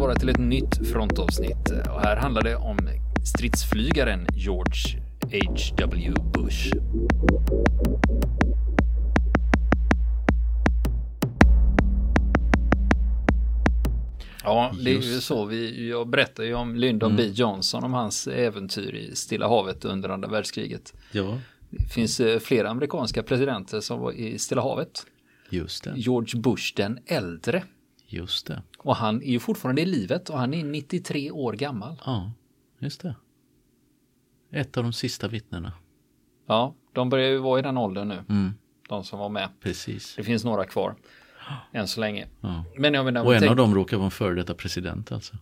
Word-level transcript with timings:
vara 0.00 0.14
till 0.14 0.28
ett 0.28 0.38
nytt 0.38 0.88
frontavsnitt 0.92 1.70
och 1.94 2.00
här 2.00 2.16
handlar 2.16 2.42
det 2.42 2.56
om 2.56 2.78
stridsflygaren 3.24 4.26
George 4.34 5.02
H.W. 5.22 6.14
Bush. 6.34 6.70
Ja, 14.44 14.72
det 14.84 14.90
är 14.90 14.94
ju 14.94 15.20
så. 15.20 15.44
Vi, 15.44 15.88
jag 15.88 16.08
berättade 16.08 16.48
ju 16.48 16.54
om 16.54 16.76
Lyndon 16.76 17.12
mm. 17.12 17.16
B. 17.16 17.32
Johnson, 17.34 17.84
om 17.84 17.92
hans 17.92 18.26
äventyr 18.26 18.94
i 18.94 19.16
Stilla 19.16 19.48
havet 19.48 19.84
under 19.84 20.08
andra 20.08 20.28
världskriget. 20.28 20.94
Ja. 21.12 21.38
Det 21.70 21.92
finns 21.92 22.20
eh, 22.20 22.38
flera 22.38 22.70
amerikanska 22.70 23.22
presidenter 23.22 23.80
som 23.80 24.00
var 24.00 24.12
i 24.12 24.38
Stilla 24.38 24.62
havet. 24.62 25.06
Just 25.50 25.84
det. 25.84 25.92
George 25.96 26.40
Bush 26.40 26.72
den 26.76 26.98
äldre. 27.06 27.62
Just 28.12 28.46
det. 28.46 28.62
Och 28.78 28.96
han 28.96 29.22
är 29.22 29.26
ju 29.30 29.40
fortfarande 29.40 29.82
i 29.82 29.86
livet 29.86 30.30
och 30.30 30.38
han 30.38 30.54
är 30.54 30.64
93 30.64 31.30
år 31.30 31.52
gammal. 31.52 32.02
Ja, 32.06 32.32
just 32.78 33.00
det. 33.00 33.14
Ett 34.52 34.76
av 34.76 34.82
de 34.84 34.92
sista 34.92 35.28
vittnena. 35.28 35.72
Ja, 36.46 36.74
de 36.92 37.08
börjar 37.10 37.28
ju 37.28 37.38
vara 37.38 37.58
i 37.58 37.62
den 37.62 37.78
åldern 37.78 38.08
nu. 38.08 38.24
Mm. 38.28 38.50
De 38.88 39.04
som 39.04 39.18
var 39.18 39.28
med. 39.28 39.48
Precis. 39.62 40.14
Det 40.16 40.24
finns 40.24 40.44
några 40.44 40.64
kvar. 40.64 40.94
Än 41.72 41.88
så 41.88 42.00
länge. 42.00 42.26
Ja. 42.40 42.64
Men 42.76 42.94
jag 42.94 43.04
menar, 43.04 43.24
Och 43.24 43.34
en 43.34 43.40
tänk- 43.40 43.50
av 43.50 43.56
dem 43.56 43.74
råkar 43.74 43.96
vara 43.96 44.04
en 44.04 44.10
före 44.10 44.34
detta 44.34 44.54
president 44.54 45.12
alltså. 45.12 45.34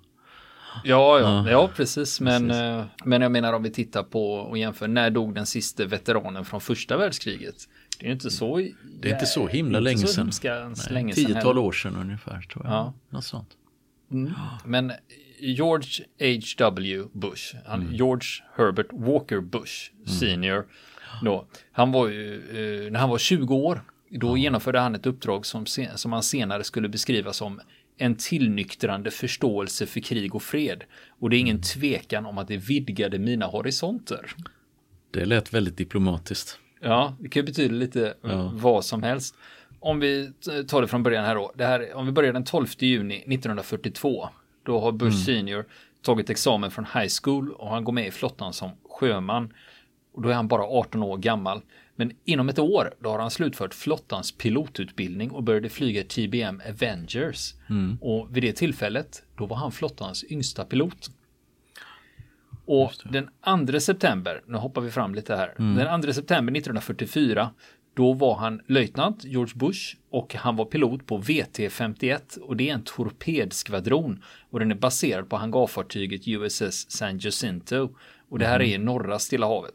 Ja, 0.84 1.18
ja, 1.20 1.20
Ja. 1.20 1.50
ja 1.50 1.70
precis. 1.76 2.20
Men, 2.20 2.48
Precis. 2.48 2.62
eh, 2.62 2.84
men 3.04 3.22
jag 3.22 3.32
menar 3.32 3.52
om 3.52 3.62
vi 3.62 3.70
tittar 3.70 4.02
på 4.02 4.32
och 4.34 4.58
jämför. 4.58 4.88
När 4.88 5.10
dog 5.10 5.34
den 5.34 5.46
sista 5.46 5.84
veteranen 5.84 6.44
från 6.44 6.60
första 6.60 6.96
världskriget? 6.96 7.54
Det 8.00 8.06
är 8.06 8.12
inte 8.12 8.30
så. 8.30 8.56
Det 9.00 9.08
är 9.08 9.12
inte 9.14 9.26
så 9.26 9.46
himla 9.48 9.80
länge 9.80 10.06
sedan. 10.06 10.24
hemska- 10.26 10.68
Nej, 10.68 10.76
länge 10.90 11.12
sedan 11.14 11.24
Tiotal 11.24 11.42
heller. 11.46 11.58
år 11.60 11.72
sedan 11.72 11.96
ungefär 11.96 12.40
tror 12.40 12.64
jag. 12.66 12.72
Ja. 12.74 12.94
Något 13.10 13.24
sånt. 13.24 13.48
Men 14.64 14.92
George 15.40 16.04
H.W. 16.20 17.04
Bush, 17.12 17.56
han, 17.66 17.80
Mm. 17.82 17.94
George 17.94 18.28
Herbert 18.56 18.86
Walker 18.92 19.40
Bush 19.40 19.92
senior, 20.20 20.66
då, 21.22 21.46
han 21.72 21.92
var 21.92 22.08
ju, 22.08 22.34
eh, 22.86 22.92
när 22.92 23.00
han 23.00 23.08
var 23.10 23.18
20 23.18 23.54
år, 23.54 23.82
då 24.10 24.36
genomförde 24.36 24.78
han 24.80 24.94
ett 24.94 25.06
uppdrag 25.06 25.46
som, 25.46 25.66
som 25.94 26.12
han 26.12 26.22
senare 26.22 26.64
skulle 26.64 26.88
beskriva 26.88 27.32
som 27.32 27.60
en 27.98 28.14
tillnyktrande 28.16 29.10
förståelse 29.10 29.86
för 29.86 30.00
krig 30.00 30.34
och 30.34 30.42
fred. 30.42 30.84
Och 31.20 31.30
det 31.30 31.36
är 31.36 31.40
ingen 31.40 31.56
Mm. 31.56 31.62
tvekan 31.62 32.26
om 32.26 32.38
att 32.38 32.48
det 32.48 32.56
vidgade 32.56 33.18
mina 33.18 33.46
horisonter. 33.46 34.30
Det 35.10 35.24
lät 35.24 35.54
väldigt 35.54 35.76
diplomatiskt. 35.76 36.58
Ja, 36.80 37.14
det 37.20 37.28
kan 37.28 37.40
ju 37.40 37.46
betyda 37.46 37.74
lite 37.74 38.14
Ja. 38.22 38.50
vad 38.54 38.84
som 38.84 39.02
helst. 39.02 39.34
Om 39.80 40.00
vi 40.00 40.32
tar 40.68 40.80
det 40.82 40.88
från 40.88 41.02
början 41.02 41.24
här 41.24 41.34
då. 41.34 41.52
Det 41.54 41.64
här, 41.64 41.94
om 41.94 42.06
vi 42.06 42.12
börjar 42.12 42.32
den 42.32 42.44
12 42.44 42.66
juni 42.78 43.16
1942. 43.16 44.28
Då 44.62 44.80
har 44.80 44.92
Bush 44.92 45.24
senior 45.24 45.64
tagit 46.02 46.30
examen 46.30 46.70
från 46.70 46.84
high 46.84 47.08
school 47.22 47.52
och 47.52 47.68
han 47.70 47.84
går 47.84 47.92
med 47.92 48.06
i 48.06 48.10
flottan 48.10 48.52
som 48.52 48.70
sjöman. 48.90 49.52
Och 50.14 50.22
då 50.22 50.28
är 50.28 50.34
han 50.34 50.48
bara 50.48 50.62
18 50.62 51.02
år 51.02 51.16
gammal. 51.16 51.60
Men 51.96 52.12
inom 52.24 52.48
ett 52.48 52.58
år 52.58 52.94
då 53.00 53.10
har 53.10 53.18
han 53.18 53.30
slutfört 53.30 53.74
flottans 53.74 54.32
pilotutbildning 54.32 55.30
och 55.30 55.42
började 55.42 55.68
flyga 55.68 56.02
TBM 56.04 56.62
Avengers. 56.68 57.54
Och 58.00 58.36
vid 58.36 58.42
det 58.42 58.52
tillfället 58.52 59.22
då 59.36 59.46
var 59.46 59.56
han 59.56 59.72
flottans 59.72 60.24
yngsta 60.30 60.64
pilot. 60.64 61.10
Och 62.70 62.92
den 63.04 63.28
2 63.66 63.80
september, 63.80 64.42
nu 64.46 64.56
hoppar 64.56 64.80
vi 64.82 64.90
fram 64.90 65.14
lite 65.14 65.36
här. 65.36 65.54
Den 65.58 66.02
2 66.02 66.12
september 66.12 66.52
1944, 66.52 67.50
då 67.94 68.12
var 68.12 68.34
han 68.36 68.60
löjtnant 68.66 69.24
George 69.24 69.52
Bush 69.54 69.96
och 70.10 70.34
han 70.34 70.56
var 70.56 70.64
pilot 70.64 71.06
på 71.06 71.18
VT-51 71.18 72.38
och 72.38 72.56
det 72.56 72.70
är 72.70 72.74
en 72.74 72.82
torpedskvadron. 72.82 74.22
Och 74.50 74.58
den 74.58 74.70
är 74.70 74.74
baserad 74.74 75.30
på 75.30 75.36
hangarfartyget 75.36 76.28
USS 76.28 76.90
San 76.90 77.18
Jacinto. 77.18 77.88
Och 78.28 78.38
det 78.38 78.46
här 78.46 78.60
är 78.60 78.64
i 78.64 78.78
norra 78.78 79.18
Stilla 79.18 79.46
havet. 79.46 79.74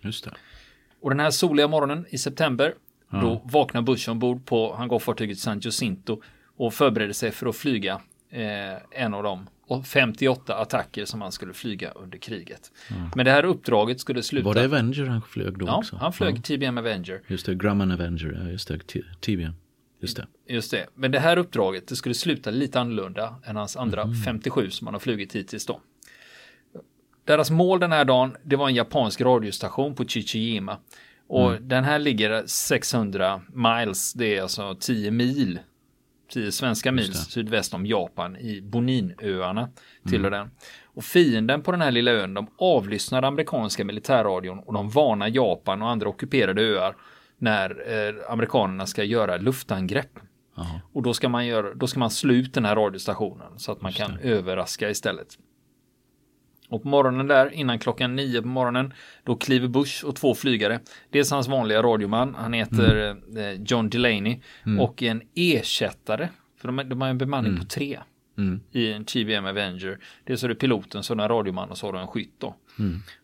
Just 0.00 0.24
det. 0.24 0.30
Och 1.00 1.10
den 1.10 1.20
här 1.20 1.30
soliga 1.30 1.68
morgonen 1.68 2.06
i 2.08 2.18
september, 2.18 2.74
då 3.10 3.42
vaknar 3.44 3.82
Bush 3.82 4.10
ombord 4.10 4.46
på 4.46 4.74
hangarfartyget 4.74 5.38
San 5.38 5.60
Jacinto 5.62 6.22
och 6.56 6.74
förbereder 6.74 7.12
sig 7.12 7.30
för 7.30 7.46
att 7.46 7.56
flyga 7.56 8.00
eh, 8.30 9.00
en 9.02 9.14
av 9.14 9.22
de 9.68 9.84
58 9.84 10.54
attacker 10.54 11.04
som 11.04 11.22
han 11.22 11.32
skulle 11.32 11.52
flyga 11.52 11.90
under 11.90 12.18
kriget. 12.18 12.72
Men 13.14 13.24
det 13.24 13.30
här 13.32 13.44
uppdraget 13.44 14.00
skulle 14.00 14.22
sluta... 14.22 14.46
Var 14.46 14.54
det 14.54 14.64
Avenger 14.64 15.04
han 15.06 15.22
flög 15.22 15.58
då 15.58 15.66
Ja, 15.66 15.76
också? 15.78 15.96
han 15.96 16.12
flög 16.12 16.36
Ja, 16.36 16.40
TBM 16.42 16.78
Avenger. 16.78 17.20
just 17.26 17.46
det, 17.46 17.54
Grumman 17.54 17.90
Avenger, 17.90 18.40
ja, 18.44 18.50
just 18.50 18.68
det, 18.68 18.78
TBM. 19.20 19.52
Just 20.00 20.16
det. 20.16 20.26
Just 20.48 20.70
det. 20.70 20.86
Men 20.94 21.10
det 21.10 21.18
här 21.20 21.36
uppdraget, 21.36 21.88
det 21.88 21.96
skulle 21.96 22.14
sluta 22.14 22.50
lite 22.50 22.80
annorlunda 22.80 23.34
än 23.44 23.56
hans 23.56 23.76
andra 23.76 24.04
Mhm. 24.06 24.14
57 24.14 24.70
som 24.70 24.86
han 24.86 24.94
har 24.94 25.00
flugit 25.00 25.34
hittills 25.34 25.66
då. 25.66 25.80
Deras 27.24 27.50
mål 27.50 27.80
den 27.80 27.92
här 27.92 28.04
dagen, 28.04 28.36
det 28.44 28.56
var 28.56 28.68
en 28.68 28.74
japansk 28.74 29.20
radiostation 29.20 29.94
på 29.94 30.04
Chichijima. 30.04 30.78
Och 31.26 31.50
Mm. 31.50 31.68
den 31.68 31.84
här 31.84 31.98
ligger 31.98 32.42
600 32.46 33.40
miles, 33.52 34.12
det 34.12 34.36
är 34.36 34.42
alltså 34.42 34.76
10 34.80 35.10
mil, 35.10 35.58
10 36.34 36.52
svenska 36.52 36.92
mil 36.92 37.10
det. 37.10 37.18
sydväst 37.18 37.74
om 37.74 37.86
Japan 37.86 38.36
i 38.36 38.60
Boninöarna 38.60 39.68
tillhör 40.08 40.30
den. 40.30 40.50
Och 40.84 41.04
fienden 41.04 41.62
på 41.62 41.72
den 41.72 41.80
här 41.80 41.90
lilla 41.90 42.10
ön, 42.10 42.34
de 42.34 42.46
avlyssnar 42.58 43.22
amerikanska 43.22 43.84
militärradion 43.84 44.58
och 44.58 44.72
de 44.72 44.88
varnar 44.88 45.28
Japan 45.28 45.82
och 45.82 45.90
andra 45.90 46.08
ockuperade 46.08 46.62
öar 46.62 46.96
när 47.38 47.70
eh, 47.70 48.14
amerikanerna 48.32 48.86
ska 48.86 49.04
göra 49.04 49.36
luftangrepp. 49.36 50.18
Jaha. 50.56 50.80
Och 50.92 51.02
då 51.02 51.14
ska 51.14 51.28
man, 51.28 51.46
göra, 51.46 51.74
då 51.74 51.86
ska 51.86 52.00
man 52.00 52.10
slå 52.10 52.34
ut 52.34 52.54
den 52.54 52.64
här 52.64 52.76
radiostationen 52.76 53.58
så 53.58 53.72
att 53.72 53.82
man 53.82 53.92
kan 53.92 54.18
överraska 54.18 54.90
istället. 54.90 55.38
Och 56.68 56.82
på 56.82 56.88
morgonen 56.88 57.26
där, 57.28 57.52
innan 57.52 57.78
klockan 57.78 58.16
nio 58.16 58.42
på 58.42 58.48
morgonen, 58.48 58.92
då 59.24 59.36
kliver 59.36 59.68
Bush 59.68 60.04
och 60.04 60.16
två 60.16 60.34
flygare. 60.34 60.80
Dels 61.10 61.30
hans 61.30 61.48
vanliga 61.48 61.82
radioman, 61.82 62.34
han 62.38 62.52
heter 62.52 63.16
eh, 63.36 63.62
John 63.66 63.90
Delaney, 63.90 64.40
och 64.80 65.02
en 65.02 65.22
ersättare, 65.34 66.28
för 66.60 66.68
de, 66.68 66.88
de 66.88 67.00
har 67.00 67.08
en 67.08 67.18
bemanning 67.18 67.58
på 67.58 67.64
tre 67.64 67.98
Mm. 68.38 68.60
i 68.72 68.92
en 68.92 69.04
TBM 69.04 69.46
Avenger. 69.46 69.98
Dels 70.24 70.44
är 70.44 70.48
det 70.48 70.54
piloten, 70.54 71.02
så 71.02 71.12
är 71.12 71.16
det 71.16 71.22
en 71.22 71.28
radioman 71.28 71.70
och 71.70 71.78
så 71.78 71.86
har 71.86 71.92
du 71.92 71.98
en 71.98 72.06
skytt 72.06 72.34
då. 72.38 72.54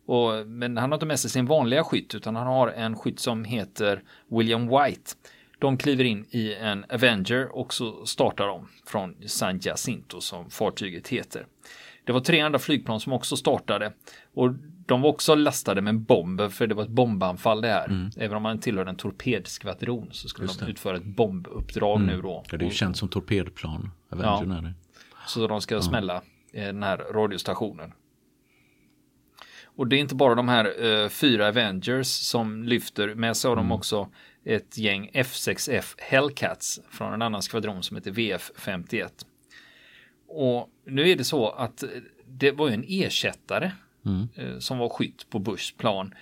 Och, 0.07 0.47
men 0.47 0.77
han 0.77 0.91
har 0.91 0.97
inte 0.97 1.07
med 1.07 1.21
sig 1.21 1.31
sin 1.31 1.47
vanliga 1.47 1.84
skytt, 1.84 2.15
utan 2.15 2.37
han 2.37 2.47
har 2.47 2.69
en 2.69 2.97
skytt 2.97 3.21
som 3.21 3.45
heter 3.45 4.03
William 4.28 4.69
White. 4.69 5.11
De 5.59 5.77
kliver 5.77 6.05
in 6.05 6.27
i 6.31 6.55
en 6.55 6.84
Avenger 6.89 7.57
och 7.57 7.75
så 7.75 8.07
startar 8.07 8.47
de 8.47 8.69
från 8.87 9.15
San 9.27 9.61
Jacinto 9.62 10.21
som 10.21 10.51
fartyget 10.51 11.09
heter. 11.09 11.47
Det 12.05 12.12
var 12.12 12.21
tre 12.21 12.41
andra 12.41 12.59
flygplan 12.59 13.00
som 13.00 13.12
också 13.12 13.37
startade 13.37 13.93
och 14.34 14.55
de 14.87 15.00
var 15.03 15.11
också 15.11 15.34
lastade 15.34 15.81
med 15.81 16.00
bomber 16.00 16.49
för 16.49 16.66
det 16.66 16.75
var 16.75 16.83
ett 16.83 16.88
bombanfall 16.88 17.61
det 17.61 17.69
här. 17.69 18.11
Även 18.16 18.37
om 18.37 18.43
man 18.43 18.61
tillhör 18.61 18.87
en 18.87 18.97
torpedskvadron 18.97 20.09
så 20.12 20.28
skulle 20.28 20.49
de 20.60 20.66
utföra 20.66 20.97
ett 20.97 21.05
bombuppdrag 21.05 22.00
nu 22.00 22.21
då. 22.22 22.44
Ja, 22.50 22.56
det 22.56 22.65
är 22.65 22.69
ju 22.69 22.75
känt 22.75 22.97
som 22.97 23.09
torpedplan. 23.09 23.91
Avenger 24.10 24.62
det. 24.62 24.75
Så 25.27 25.47
de 25.47 25.60
ska 25.60 25.83
smälla 25.83 26.22
eh, 26.53 26.66
den 26.66 26.83
här 26.83 26.97
radiostationen. 26.99 27.93
Och 29.65 29.87
det 29.87 29.97
är 29.97 30.00
inte 30.00 30.15
bara 30.15 30.34
de 30.34 30.49
här 30.49 30.84
eh, 30.84 31.09
fyra 31.09 31.49
Avengers 31.49 32.06
som 32.06 32.62
lyfter, 32.62 33.15
med 33.15 33.37
sig 33.37 33.49
har 33.49 33.56
de 33.56 33.72
också 33.72 34.09
ett 34.44 34.78
gäng 34.78 35.10
F6F 35.15 35.94
Hellcats 35.99 36.81
från 36.91 37.12
en 37.12 37.22
annan 37.22 37.43
skvadron 37.43 37.83
som 37.83 37.97
heter 37.97 38.10
VF51. 38.10 39.09
Och 40.30 40.70
nu 40.84 41.10
är 41.10 41.16
det 41.16 41.24
så 41.24 41.48
att 41.48 41.84
det 42.27 42.50
var 42.50 42.68
ju 42.68 42.74
en 42.74 42.84
ersättare 42.88 43.72
eh, 44.34 44.59
som 44.59 44.78
var 44.78 44.88
skytt 44.88 45.30
på 45.30 45.38
Bushs 45.38 45.72
plan. 45.77 46.15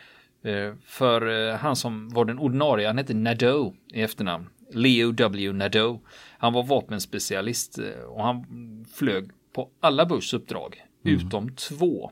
Eh, 0.43 0.75
för 0.85 1.51
eh, 1.51 1.57
han 1.57 1.77
som 1.77 2.09
var 2.09 2.25
den 2.25 2.39
ordinarie, 2.39 2.87
han 2.87 2.99
hette 2.99 3.15
Nadeau 3.15 3.75
i 3.93 4.03
efternamn. 4.03 4.49
Leo 4.73 5.13
W. 5.13 5.53
Nadeau. 5.53 6.01
Han 6.39 6.53
var 6.53 6.63
vapenspecialist 6.63 7.79
och 8.09 8.23
han 8.23 8.45
flög 8.95 9.31
på 9.53 9.69
alla 9.81 10.07
Bushs 10.07 10.35
uppdrag 10.35 10.85
utom 11.05 11.55
två. 11.55 12.11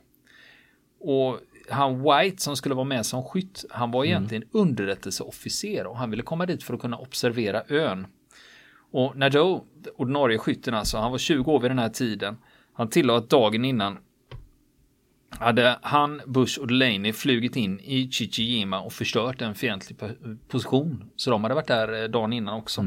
Och 1.00 1.40
han 1.70 2.02
White 2.02 2.42
som 2.42 2.56
skulle 2.56 2.74
vara 2.74 2.84
med 2.84 3.06
som 3.06 3.22
skytt, 3.22 3.64
han 3.70 3.90
var 3.90 4.04
egentligen 4.04 4.44
underrättelseofficer 4.52 5.86
och 5.86 5.98
han 5.98 6.10
ville 6.10 6.22
komma 6.22 6.46
dit 6.46 6.62
för 6.62 6.74
att 6.74 6.80
kunna 6.80 6.96
observera 6.96 7.62
ön. 7.68 8.06
Och 8.90 9.16
Nadeau, 9.16 9.64
ordinarie 9.96 10.38
skytten 10.38 10.74
alltså, 10.74 10.98
han 10.98 11.10
var 11.10 11.18
20 11.18 11.52
år 11.52 11.60
vid 11.60 11.70
den 11.70 11.78
här 11.78 11.88
tiden. 11.88 12.36
Han 12.72 12.90
tillade 12.90 13.18
att 13.18 13.30
dagen 13.30 13.64
innan 13.64 13.98
hade 15.30 15.78
han, 15.82 16.20
Bush 16.26 16.60
och 16.60 16.66
Delaney 16.66 17.12
flugit 17.12 17.56
in 17.56 17.80
i 17.80 18.10
Chichijima 18.10 18.80
och 18.80 18.92
förstört 18.92 19.42
en 19.42 19.54
fientlig 19.54 19.98
po- 19.98 20.38
position. 20.48 21.10
Så 21.16 21.30
de 21.30 21.42
hade 21.42 21.54
varit 21.54 21.66
där 21.66 22.02
eh, 22.02 22.08
dagen 22.08 22.32
innan 22.32 22.54
också. 22.54 22.86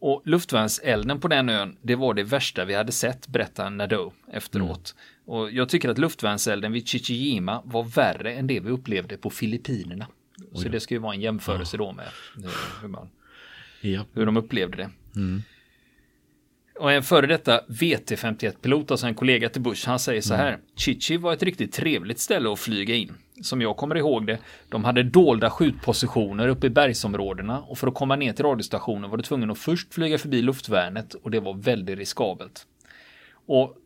Och 0.00 0.22
luftvärnselden 0.24 1.20
på 1.20 1.28
den 1.28 1.48
ön, 1.48 1.76
det 1.82 1.94
var 1.94 2.14
det 2.14 2.24
värsta 2.24 2.64
vi 2.64 2.74
hade 2.74 2.92
sett, 2.92 3.28
berättar 3.28 3.70
Nadeau 3.70 4.12
efteråt. 4.32 4.94
Och 5.24 5.50
jag 5.50 5.68
tycker 5.68 5.88
att 5.88 5.98
luftvärnselden 5.98 6.72
vid 6.72 6.88
Chichijima 6.88 7.62
var 7.64 7.84
värre 7.84 8.32
än 8.32 8.46
det 8.46 8.60
vi 8.60 8.70
upplevde 8.70 9.16
på 9.16 9.30
Filippinerna. 9.30 10.06
Så 10.54 10.68
det 10.68 10.80
ska 10.80 10.94
ju 10.94 11.00
vara 11.00 11.14
en 11.14 11.20
jämförelse 11.20 11.76
då 11.76 11.92
med 11.92 12.06
eh, 12.44 12.50
hur, 12.82 12.88
man, 12.88 13.08
Ja. 13.80 14.04
hur 14.14 14.26
de 14.26 14.36
upplevde 14.36 14.76
det. 14.76 14.90
Och 16.78 16.92
en 16.92 17.02
före 17.02 17.26
detta 17.26 17.60
VT51-pilot, 17.68 18.90
alltså 18.90 19.06
en 19.06 19.14
kollega 19.14 19.48
till 19.48 19.62
Bush, 19.62 19.88
han 19.88 19.98
säger 19.98 20.20
så 20.20 20.34
här. 20.34 20.58
Chichi 20.76 21.16
var 21.16 21.32
ett 21.32 21.42
riktigt 21.42 21.72
trevligt 21.72 22.18
ställe 22.18 22.52
att 22.52 22.58
flyga 22.58 22.94
in. 22.94 23.12
Som 23.42 23.62
jag 23.62 23.76
kommer 23.76 23.94
ihåg 23.94 24.26
det, 24.26 24.38
de 24.68 24.84
hade 24.84 25.02
dolda 25.02 25.50
skjutpositioner 25.50 26.48
uppe 26.48 26.66
i 26.66 26.70
bergsområdena 26.70 27.60
och 27.60 27.78
för 27.78 27.86
att 27.86 27.94
komma 27.94 28.16
ner 28.16 28.32
till 28.32 28.44
radiostationen 28.44 29.10
var 29.10 29.16
du 29.16 29.22
tvungen 29.22 29.50
att 29.50 29.58
först 29.58 29.94
flyga 29.94 30.18
förbi 30.18 30.42
luftvärnet 30.42 31.14
och 31.14 31.30
det 31.30 31.40
var 31.40 31.54
väldigt 31.54 31.98
riskabelt. 31.98 32.66
Och 33.46 33.76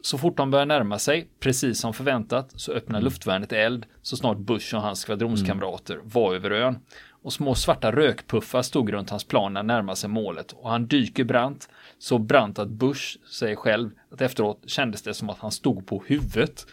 så 0.00 0.18
fort 0.18 0.36
de 0.36 0.50
börjar 0.50 0.66
närma 0.66 0.98
sig, 0.98 1.28
precis 1.40 1.80
som 1.80 1.94
förväntat, 1.94 2.52
så 2.54 2.72
öppnar 2.72 3.00
luftvärnet 3.00 3.52
eld 3.52 3.86
så 4.02 4.16
snart 4.16 4.38
Bush 4.38 4.74
och 4.74 4.82
hans 4.82 5.00
skvadronskamrater 5.00 6.00
var 6.04 6.34
över 6.34 6.50
ön. 6.50 6.78
Och 7.28 7.32
små 7.32 7.54
svarta 7.54 7.92
rökpuffar 7.92 8.62
stod 8.62 8.92
runt 8.92 9.10
hans 9.10 9.24
plan 9.24 9.52
när 9.52 9.58
han 9.58 9.66
närmade 9.66 9.96
sig 9.96 10.10
målet 10.10 10.52
och 10.52 10.70
han 10.70 10.86
dyker 10.86 11.24
brant, 11.24 11.68
så 11.98 12.18
brant 12.18 12.58
att 12.58 12.68
Bush 12.68 13.18
säger 13.30 13.56
själv 13.56 13.90
att 14.10 14.20
efteråt 14.20 14.62
kändes 14.66 15.02
det 15.02 15.14
som 15.14 15.30
att 15.30 15.38
han 15.38 15.50
stod 15.50 15.86
på 15.86 16.02
huvudet. 16.06 16.66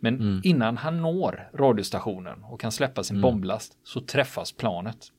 Men 0.00 0.40
innan 0.44 0.76
han 0.76 1.02
når 1.02 1.50
radiostationen 1.54 2.44
och 2.44 2.60
kan 2.60 2.72
släppa 2.72 3.04
sin 3.04 3.20
bomblast 3.20 3.78
så 3.84 4.00
träffas 4.00 4.52
planet. 4.52 5.12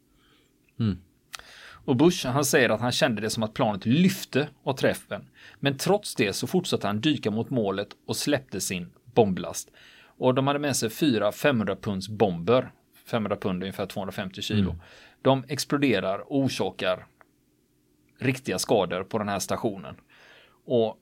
Och 1.86 1.96
Bush, 1.96 2.28
han 2.28 2.46
säger 2.46 2.70
att 2.70 2.82
han 2.82 2.92
kände 2.92 3.22
det 3.22 3.30
som 3.30 3.44
att 3.44 3.54
planet 3.54 3.86
lyfte 3.86 4.48
av 4.64 4.74
träffen. 4.74 5.30
Men 5.60 5.78
trots 5.78 6.16
det 6.16 6.34
så 6.34 6.48
fortsatte 6.48 6.88
han 6.88 7.02
dyka 7.02 7.32
mot 7.32 7.50
målet 7.50 7.90
och 8.08 8.16
släppte 8.16 8.62
sin 8.62 8.90
bomblast. 9.14 9.72
Och 10.18 10.34
de 10.34 10.48
hade 10.48 10.60
med 10.60 10.76
sig 10.76 10.90
fyra 10.90 11.32
500 11.32 11.76
punds 11.76 12.10
bomber. 12.10 12.72
500 13.14 13.38
pund 13.38 13.64
är 13.64 13.66
ungefär 13.66 13.86
250 13.86 14.42
kilo. 14.42 14.76
De 15.22 15.44
exploderar 15.48 16.20
och 16.20 16.38
orsakar 16.38 17.06
riktiga 18.20 18.60
skador 18.60 19.04
på 19.04 19.18
den 19.18 19.30
här 19.30 19.40
stationen. 19.40 19.96
Och 20.66 20.98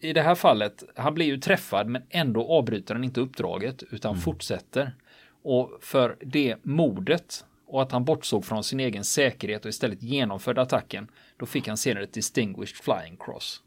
i 0.00 0.12
det 0.12 0.22
här 0.22 0.34
fallet, 0.34 0.84
han 0.96 1.14
blir 1.14 1.26
ju 1.26 1.38
träffad 1.38 1.86
men 1.86 2.02
ändå 2.10 2.52
avbryter 2.52 2.94
han 2.94 3.04
inte 3.04 3.20
uppdraget 3.20 3.82
utan 3.90 4.16
fortsätter. 4.16 4.94
Och 5.42 5.78
för 5.80 6.16
det 6.20 6.56
mordet 6.62 7.44
och 7.66 7.82
att 7.82 7.92
han 7.92 8.04
bortsåg 8.04 8.44
från 8.44 8.64
sin 8.64 8.80
egen 8.80 9.04
säkerhet 9.04 9.64
och 9.64 9.68
istället 9.68 10.02
genomförde 10.02 10.62
attacken, 10.62 11.08
då 11.36 11.46
fick 11.46 11.68
han 11.68 11.76
senare 11.76 12.04
ett 12.04 12.12
Distinguished 12.12 12.84
Flying 12.84 13.16
Cross. 13.16 13.62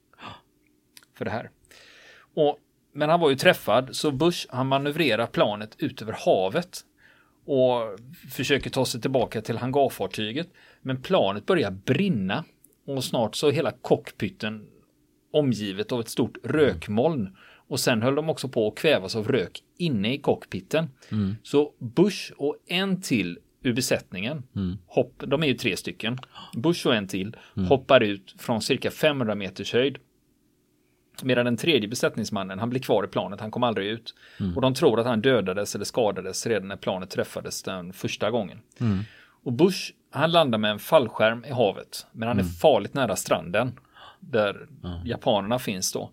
För 1.14 1.26
det 1.26 1.32
här. 1.32 1.50
Och, 2.34 2.60
men 2.94 3.10
han 3.10 3.20
var 3.20 3.30
ju 3.30 3.36
träffad, 3.36 3.96
så 3.96 4.12
Bush 4.12 4.48
han 4.50 4.68
manövrerar 4.68 5.28
planet 5.28 5.76
ut 5.78 6.02
över 6.02 6.16
havet 6.26 6.86
och 7.46 8.00
försöker 8.30 8.70
ta 8.70 8.86
sig 8.86 9.02
tillbaka 9.02 9.42
till 9.42 9.58
hangarfartyget. 9.58 10.48
Men 10.82 11.02
planet 11.02 11.46
börjar 11.46 11.72
brinna 11.72 12.44
och 12.86 13.04
snart 13.04 13.36
så 13.36 13.48
är 13.48 13.52
hela 13.52 13.72
cockpiten 13.72 14.68
omgivet 15.34 15.92
av 15.92 16.00
ett 16.00 16.10
stort 16.10 16.38
rökmoln. 16.44 17.38
Och 17.68 17.80
sen 17.80 18.02
höll 18.02 18.16
de 18.16 18.30
också 18.30 18.48
på 18.50 18.68
att 18.68 18.76
kvävas 18.76 19.16
av 19.16 19.28
rök 19.28 19.64
inne 19.78 20.14
i 20.14 20.18
cockpiten. 20.18 20.90
Så 21.44 21.74
Bush 21.80 22.34
och 22.38 22.58
en 22.68 23.02
till 23.02 23.40
ur 23.64 23.74
besättningen, 23.74 24.44
hopp, 24.88 25.24
de 25.28 25.44
är 25.44 25.48
ju 25.48 25.54
tre 25.54 25.78
stycken, 25.78 26.18
Bush 26.54 26.88
och 26.88 26.96
en 26.96 27.08
till, 27.08 27.36
hoppar 27.68 28.04
ut 28.04 28.36
från 28.38 28.62
cirka 28.62 28.92
500 28.92 29.36
meters 29.36 29.74
höjd. 29.74 29.98
Medan 31.22 31.46
den 31.46 31.58
tredje 31.58 31.90
besättningsmannen, 31.90 32.60
han 32.60 32.70
blir 32.70 32.80
kvar 32.82 33.04
i 33.04 33.08
planet, 33.08 33.40
han 33.42 33.52
kom 33.52 33.64
aldrig 33.64 33.88
ut. 33.88 34.16
Och 34.56 34.62
de 34.62 34.74
tror 34.74 35.00
att 35.00 35.06
han 35.06 35.22
dödades 35.22 35.76
eller 35.76 35.86
skadades 35.86 36.48
redan 36.48 36.68
när 36.68 36.76
planet 36.76 37.10
träffades 37.10 37.64
den 37.64 37.94
första 37.94 38.32
gången. 38.32 38.60
Och 39.44 39.54
Bush, 39.54 39.92
han 40.12 40.32
landar 40.32 40.58
med 40.58 40.72
en 40.72 40.80
fallskärm 40.80 41.46
i 41.46 41.52
havet, 41.52 42.06
men 42.12 42.28
han 42.28 42.40
är 42.40 42.44
farligt 42.44 42.94
nära 42.94 43.16
stranden. 43.16 43.80
Där 44.20 44.68
japanerna 45.06 45.60
finns 45.60 45.92
då. 45.94 46.12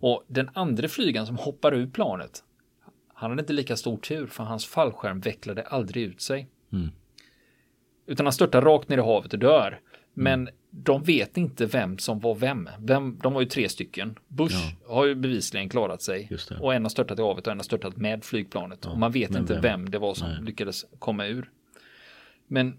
Och 0.00 0.24
den 0.26 0.50
andra 0.54 0.88
flygaren 0.88 1.26
som 1.26 1.36
hoppar 1.36 1.74
ur 1.74 1.86
planet, 1.86 2.44
han 3.14 3.30
hade 3.30 3.40
inte 3.42 3.52
lika 3.52 3.76
stor 3.76 3.96
tur 3.96 4.26
för 4.26 4.44
hans 4.44 4.66
fallskärm 4.66 5.20
vecklade 5.20 5.62
aldrig 5.62 6.04
ut 6.04 6.20
sig. 6.20 6.48
Utan 8.06 8.26
han 8.26 8.32
störtar 8.32 8.62
rakt 8.62 8.88
ner 8.88 8.98
i 8.98 9.00
havet 9.00 9.32
och 9.32 9.38
dör. 9.38 9.80
Men 10.14 10.48
de 10.70 11.02
vet 11.02 11.36
inte 11.36 11.66
vem 11.66 11.98
som 11.98 12.20
var 12.20 12.34
vem. 12.34 12.68
vem 12.78 13.18
de 13.22 13.32
var 13.34 13.40
ju 13.40 13.46
tre 13.46 13.68
stycken. 13.68 14.18
Bush 14.28 14.74
har 14.86 15.04
ju 15.06 15.14
bevisligen 15.14 15.68
klarat 15.68 16.02
sig. 16.02 16.30
Och 16.60 16.74
en 16.74 16.82
har 16.84 16.88
störtat 16.90 17.18
i 17.18 17.22
havet 17.22 17.46
och 17.46 17.52
en 17.52 17.58
har 17.58 17.64
störtat 17.64 17.96
med 17.96 18.24
flygplanet. 18.24 18.86
och 18.86 18.98
man 18.98 19.12
vet 19.12 19.34
inte 19.34 19.52
vem? 19.52 19.62
vem? 19.62 19.90
det 19.90 19.98
var 19.98 20.14
som 20.14 20.28
Nej. 20.28 20.42
lyckades 20.42 20.84
komma 20.98 21.26
ur. 21.26 21.50
Men 22.46 22.78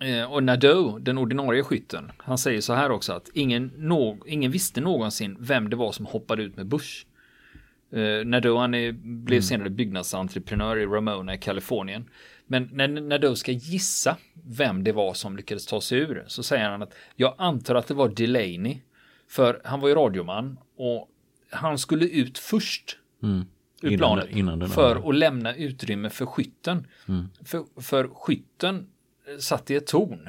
Eh, 0.00 0.32
Och 0.32 0.42
Nadeau, 0.42 0.98
den 0.98 1.18
ordinarie 1.18 1.62
skytten, 1.62 2.12
han 2.18 2.38
säger 2.38 2.60
så 2.60 2.72
här 2.74 2.90
också 2.90 3.12
att 3.12 3.28
ingen, 3.34 3.72
nå- 3.76 4.18
ingen 4.26 4.50
visste 4.50 4.80
någonsin 4.80 5.36
vem 5.40 5.70
det 5.70 5.76
var 5.76 5.92
som 5.92 6.06
hoppade 6.06 6.42
ut 6.42 6.56
med 6.56 6.66
Bush. 6.66 7.06
Eh, 7.92 8.24
Nadeau 8.26 8.56
han 8.56 8.74
är, 8.74 8.92
blev 9.02 9.40
senare 9.40 9.70
byggnadsentreprenör 9.70 10.76
i 10.76 10.86
Ramona 10.86 11.34
i 11.34 11.38
Kalifornien. 11.38 12.04
Men 12.46 12.68
när 12.72 12.88
Nadeau 12.88 13.34
ska 13.36 13.52
gissa 13.52 14.16
vem 14.44 14.84
det 14.84 14.92
var 14.92 15.14
som 15.14 15.36
lyckades 15.36 15.66
ta 15.66 15.80
sig 15.80 15.98
ur 15.98 16.24
så 16.26 16.42
säger 16.42 16.70
han 16.70 16.82
att 16.82 16.94
jag 17.16 17.34
antar 17.38 17.74
att 17.74 17.86
det 17.86 17.94
var 17.94 18.08
Delaney. 18.08 18.80
För 19.28 19.60
han 19.64 19.80
var 19.80 19.88
ju 19.88 19.94
radioman 19.94 20.58
och 20.76 21.08
han 21.50 21.78
skulle 21.78 22.04
ut 22.08 22.38
först 22.38 22.96
ur 23.22 23.26
Mm. 23.28 23.46
Innan- 23.82 23.98
planet 23.98 24.30
innan 24.30 24.58
den 24.58 24.68
för 24.68 25.08
att 25.08 25.14
lämna 25.14 25.54
utrymme 25.54 26.10
för 26.10 26.26
skytten. 26.26 26.86
För, 27.44 27.80
för 27.82 28.08
skytten 28.08 28.86
eh, 29.28 29.38
satt 29.38 29.70
i 29.70 29.74
ett 29.74 29.86
torn. 29.86 30.28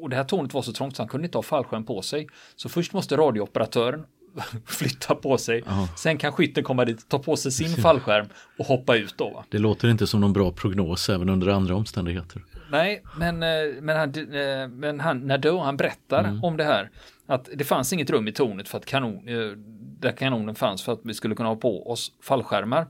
Och 0.00 0.10
det 0.10 0.16
här 0.16 0.24
tornet 0.24 0.54
var 0.54 0.62
så 0.62 0.72
trångt 0.72 0.96
så 0.96 1.02
han 1.02 1.08
kunde 1.08 1.24
inte 1.24 1.38
ha 1.38 1.42
fallskärm 1.42 1.84
på 1.84 2.02
sig. 2.02 2.28
Så 2.56 2.68
först 2.68 2.92
måste 2.92 3.16
radiooperatören 3.16 4.06
flytta 4.66 5.14
på 5.14 5.38
sig. 5.38 5.64
Sen 5.96 6.18
kan 6.18 6.32
skytten 6.32 6.64
komma 6.64 6.84
dit, 6.84 7.08
ta 7.08 7.18
på 7.18 7.36
sig 7.36 7.52
sin 7.52 7.76
fallskärm 7.82 8.26
och 8.58 8.66
hoppa 8.66 8.96
ut 8.96 9.14
då. 9.18 9.30
Va? 9.30 9.44
Det 9.48 9.58
låter 9.58 9.88
inte 9.88 10.06
som 10.06 10.20
någon 10.20 10.32
bra 10.32 10.52
prognos 10.52 11.08
även 11.08 11.28
under 11.28 11.48
andra 11.48 11.74
omständigheter. 11.74 12.42
Nej, 12.70 13.02
men, 13.18 13.42
eh, 13.42 13.48
men, 13.80 13.96
han, 13.96 14.34
eh, 14.34 14.68
men 14.68 15.00
han, 15.00 15.18
Nadeau, 15.18 15.58
han 15.58 15.76
berättar 15.76 16.40
om 16.42 16.56
det 16.56 16.64
här. 16.64 16.90
Att 17.26 17.48
det 17.54 17.64
fanns 17.64 17.92
inget 17.92 18.10
rum 18.10 18.28
i 18.28 18.32
tornet 18.32 18.68
för 18.68 18.78
att 18.78 18.86
kanon, 18.86 19.28
eh, 19.28 19.56
där 20.00 20.12
kanonen 20.12 20.54
fanns 20.54 20.82
för 20.82 20.92
att 20.92 21.00
vi 21.04 21.14
skulle 21.14 21.34
kunna 21.34 21.48
ha 21.48 21.56
på 21.56 21.90
oss 21.90 22.12
fallskärmar. 22.22 22.86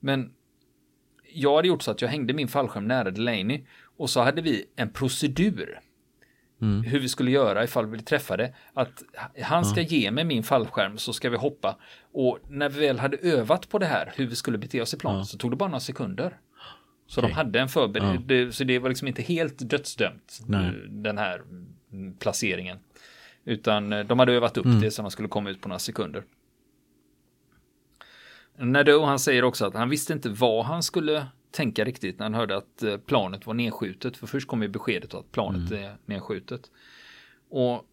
Men 0.00 0.30
jag 1.32 1.56
hade 1.56 1.68
gjort 1.68 1.82
så 1.82 1.90
att 1.90 2.02
jag 2.02 2.08
hängde 2.08 2.32
min 2.34 2.48
fallskärm 2.48 2.88
nära 2.88 3.10
Delaney 3.10 3.64
och 3.98 4.10
så 4.10 4.20
hade 4.20 4.42
vi 4.42 4.64
en 4.76 4.90
procedur. 4.90 5.80
Hur 6.60 7.00
vi 7.00 7.08
skulle 7.08 7.30
göra 7.30 7.64
ifall 7.64 7.84
vi 7.84 7.90
blev 7.90 8.02
träffade. 8.02 8.54
Att 8.74 9.02
han 9.42 9.64
ska 9.64 9.80
ge 9.80 10.10
mig 10.10 10.24
min 10.24 10.42
fallskärm 10.42 10.98
så 10.98 11.12
ska 11.12 11.30
vi 11.30 11.36
hoppa. 11.36 11.76
Och 12.12 12.38
när 12.48 12.68
vi 12.68 12.86
väl 12.86 12.98
hade 12.98 13.16
övat 13.16 13.68
på 13.68 13.78
det 13.78 13.86
här, 13.86 14.12
hur 14.16 14.26
vi 14.26 14.36
skulle 14.36 14.58
bete 14.58 14.80
oss 14.82 14.94
i 14.94 14.98
planet, 14.98 15.26
så 15.26 15.38
tog 15.38 15.50
det 15.50 15.56
bara 15.56 15.68
några 15.68 15.80
sekunder. 15.80 16.38
Så 17.06 17.20
de 17.20 17.32
hade 17.32 17.60
en 17.60 17.68
förberedelse, 17.68 18.58
så 18.58 18.64
det 18.64 18.78
var 18.78 18.88
liksom 18.88 19.08
inte 19.08 19.22
helt 19.22 19.70
dödsdömt, 19.70 20.40
Nej. 20.46 20.66
eh, 20.66 20.72
den 20.88 21.18
här 21.18 21.42
mm, 21.92 22.14
placeringen. 22.14 22.78
Utan 23.44 23.92
eh, 23.92 24.04
de 24.04 24.18
hade 24.18 24.32
övat 24.32 24.56
upp 24.56 24.66
det 24.80 24.90
så 24.90 25.02
de 25.02 25.10
skulle 25.10 25.28
komma 25.28 25.50
ut 25.50 25.60
på 25.60 25.68
några 25.68 25.78
sekunder. 25.78 26.24
Nadeau 28.58 29.04
han 29.04 29.18
säger 29.18 29.44
också 29.44 29.66
att 29.66 29.74
han 29.74 29.88
visste 29.88 30.12
inte 30.12 30.28
vad 30.28 30.64
han 30.64 30.82
skulle 30.82 31.26
tänka 31.50 31.84
riktigt 31.84 32.18
när 32.18 32.24
han 32.24 32.34
hörde 32.34 32.56
att 32.56 32.82
eh, 32.82 32.96
planet 32.96 33.46
var 33.46 33.54
nedskjutet. 33.54 34.16
För 34.16 34.26
först 34.26 34.48
kom 34.48 34.62
ju 34.62 34.68
beskedet 34.68 35.14
att 35.14 35.32
planet 35.32 35.70
är 35.70 35.96
nedskjutet. 36.06 36.60
Och 37.50 37.84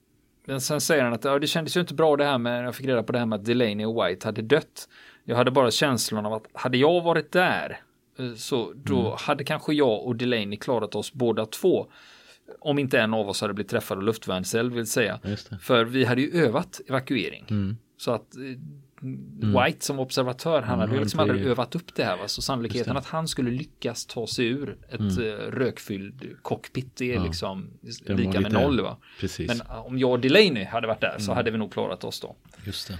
men 0.45 0.62
sen 0.62 0.81
säger 0.81 1.03
han 1.03 1.13
att 1.13 1.24
ja, 1.24 1.39
det 1.39 1.47
kändes 1.47 1.77
ju 1.77 1.81
inte 1.81 1.93
bra 1.93 2.15
det 2.15 2.25
här 2.25 2.38
med, 2.38 2.65
jag 2.65 2.75
fick 2.75 2.85
reda 2.85 3.03
på 3.03 3.12
det 3.12 3.19
här 3.19 3.25
med 3.25 3.39
att 3.39 3.45
Delaney 3.45 3.85
och 3.85 4.05
White 4.05 4.27
hade 4.27 4.41
dött. 4.41 4.89
Jag 5.24 5.35
hade 5.35 5.51
bara 5.51 5.71
känslan 5.71 6.25
av 6.25 6.33
att 6.33 6.43
hade 6.53 6.77
jag 6.77 7.01
varit 7.01 7.31
där 7.31 7.79
eh, 8.19 8.33
så 8.33 8.74
då 8.75 9.15
hade 9.19 9.43
kanske 9.43 9.74
jag 9.74 10.03
och 10.05 10.15
Delaney 10.15 10.57
klarat 10.57 10.95
oss 10.95 11.13
båda 11.13 11.45
två. 11.45 11.88
Om 12.59 12.79
inte 12.79 13.00
en 13.00 13.13
av 13.13 13.29
oss 13.29 13.41
hade 13.41 13.53
blivit 13.53 13.71
träffad 13.71 13.97
av 13.97 14.03
luftvärnseld 14.03 14.74
vill 14.74 14.85
säga. 14.85 15.19
För 15.62 15.85
vi 15.85 16.05
hade 16.05 16.21
ju 16.21 16.43
övat 16.45 16.81
evakuering. 16.88 17.45
Så 17.97 18.12
att 18.12 18.35
eh, 18.35 18.41
White 19.41 19.85
som 19.85 20.00
observatör, 20.00 20.62
han 20.62 20.79
hade 20.79 20.93
ju 20.93 21.00
liksom 21.00 21.19
aldrig 21.19 21.45
övat 21.45 21.75
upp 21.75 21.95
det 21.95 22.03
här. 22.03 22.17
Va? 22.17 22.27
Så 22.27 22.41
sannolikheten 22.41 22.97
att 22.97 23.05
han 23.05 23.27
skulle 23.27 23.51
lyckas 23.51 24.05
ta 24.05 24.27
sig 24.27 24.45
ur 24.45 24.77
ett 24.89 25.00
mm. 25.00 25.38
rökfylld 25.51 26.35
cockpit 26.41 27.01
är 27.01 27.19
liksom 27.19 27.69
lika 28.05 28.39
med 28.39 28.53
noll. 28.53 28.81
Va? 28.81 28.97
Precis. 29.19 29.47
Men 29.47 29.62
uh, 29.62 29.85
om 29.85 30.00
jag 30.00 30.12
och 30.12 30.19
Delaney 30.19 30.63
hade 30.63 30.88
varit 30.88 31.01
där 31.01 31.15
så 31.19 31.33
hade 31.33 31.51
vi 31.51 31.57
nog 31.57 31.74
klarat 31.74 32.03
oss 32.03 32.19
då. 32.19 32.35
Just 32.65 32.88
det. 32.88 32.97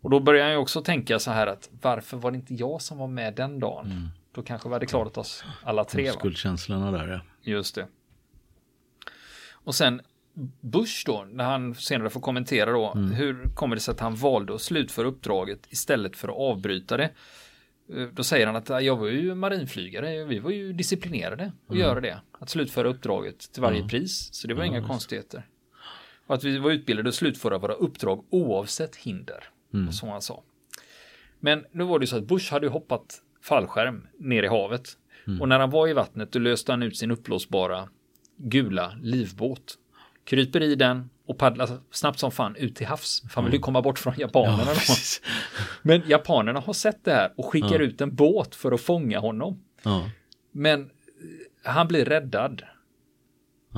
Och 0.00 0.10
då 0.10 0.20
börjar 0.20 0.48
jag 0.48 0.62
också 0.62 0.82
tänka 0.82 1.18
så 1.18 1.30
här 1.30 1.46
att 1.46 1.70
varför 1.82 2.16
var 2.16 2.30
det 2.30 2.36
inte 2.36 2.54
jag 2.54 2.82
som 2.82 2.98
var 2.98 3.08
med 3.08 3.34
den 3.34 3.60
dagen? 3.60 4.10
Då 4.34 4.42
kanske 4.42 4.68
vi 4.68 4.72
hade 4.72 4.86
klarat 4.86 5.18
oss 5.18 5.44
alla 5.62 5.84
tre. 5.84 6.12
Skuldkänslorna 6.12 6.90
där 6.90 7.08
ja. 7.08 7.20
Just 7.52 7.74
det. 7.74 7.86
Och 9.50 9.74
sen 9.74 10.00
Bush 10.60 11.02
då, 11.06 11.26
när 11.32 11.44
han 11.44 11.74
senare 11.74 12.10
får 12.10 12.20
kommentera 12.20 12.72
då, 12.72 12.92
hur 12.94 13.54
kommer 13.54 13.76
det 13.76 13.80
sig 13.82 13.92
att 13.92 14.00
han 14.00 14.14
valde 14.14 14.54
att 14.54 14.60
slutföra 14.62 15.06
uppdraget 15.06 15.66
istället 15.70 16.16
för 16.16 16.28
att 16.28 16.34
avbryta 16.36 16.96
det? 16.96 17.10
Eh, 17.96 18.06
Då 18.12 18.22
säger 18.22 18.46
han 18.46 18.56
att 18.56 18.68
"Ja, 18.68 18.80
jag 18.80 18.96
var 18.96 19.06
ju 19.06 19.34
marinflygare, 19.34 20.24
vi 20.24 20.38
var 20.38 20.50
ju 20.50 20.72
disciplinerade 20.72 21.52
att 21.68 21.78
göra 21.78 22.00
det. 22.00 22.20
Att 22.38 22.50
slutföra 22.50 22.88
uppdraget 22.88 23.52
till 23.52 23.62
varje 23.62 23.88
pris, 23.88 24.28
så 24.34 24.48
det 24.48 24.54
var 24.54 24.64
inga 24.64 24.86
konstigheter. 24.86 25.46
Och 26.26 26.34
att 26.34 26.44
vi 26.44 26.58
var 26.58 26.70
utbildade 26.70 27.08
att 27.08 27.14
slutföra 27.14 27.58
våra 27.58 27.72
uppdrag 27.74 28.24
oavsett 28.30 28.96
hinder. 28.96 29.44
Mm. 29.74 29.92
Som 29.92 30.08
han 30.08 30.22
sa. 30.22 30.42
Men 31.40 31.64
nu 31.72 31.84
var 31.84 31.98
det 31.98 32.06
så 32.06 32.16
att 32.16 32.24
Bush 32.26 32.52
hade 32.52 32.68
hoppat 32.68 33.22
fallskärm 33.42 34.06
ner 34.18 34.42
i 34.42 34.46
havet. 34.48 34.88
Mm. 35.26 35.40
Och 35.40 35.48
när 35.48 35.58
han 35.58 35.70
var 35.70 35.88
i 35.88 35.92
vattnet 35.92 36.32
då 36.32 36.38
löste 36.38 36.72
han 36.72 36.82
ut 36.82 36.96
sin 36.96 37.10
uppblåsbara 37.10 37.88
gula 38.36 38.92
livbåt. 39.02 39.78
Kryper 40.28 40.62
i 40.62 40.74
den 40.74 41.10
och 41.26 41.38
paddlar 41.38 41.68
snabbt 41.90 42.18
som 42.18 42.30
fan 42.30 42.56
ut 42.56 42.76
till 42.76 42.86
havs. 42.86 43.20
För 43.28 43.34
han 43.34 43.44
vill 43.44 43.54
ju 43.54 43.60
komma 43.60 43.82
bort 43.82 43.98
från 43.98 44.14
japanerna. 44.18 44.62
Mm. 44.62 44.74
Ja. 44.88 45.64
Men 45.82 46.02
japanerna 46.08 46.60
har 46.60 46.72
sett 46.72 47.04
det 47.04 47.12
här 47.12 47.32
och 47.36 47.44
skickar 47.44 47.68
Ja. 47.74 47.78
ut 47.78 48.00
en 48.00 48.14
båt 48.14 48.54
för 48.54 48.72
att 48.72 48.80
fånga 48.80 49.18
honom. 49.18 49.62
Ja. 49.82 50.10
Men 50.52 50.80
eh, 50.82 51.70
han 51.72 51.88
blir 51.88 52.04
räddad. 52.04 52.62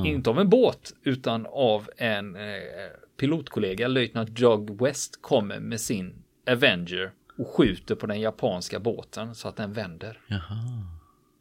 Inte 0.04 0.30
av 0.30 0.40
en 0.40 0.49
båt 0.49 0.95
utan 1.02 1.47
av 1.50 1.90
en 1.97 2.37
eh, 2.37 2.42
pilotkollega, 3.16 3.88
löjtnant 3.88 4.28
Doug 4.30 4.80
West, 4.83 5.23
kommer 5.23 5.61
med 5.61 5.80
sin 5.80 6.23
Avenger 6.50 7.11
och 7.38 7.49
skjuter 7.49 7.95
på 7.95 8.07
den 8.07 8.21
japanska 8.21 8.80
båten 8.80 9.35
så 9.35 9.49
att 9.49 9.57
den 9.57 9.73
vänder. 9.73 10.19
Jaha. 10.26 10.87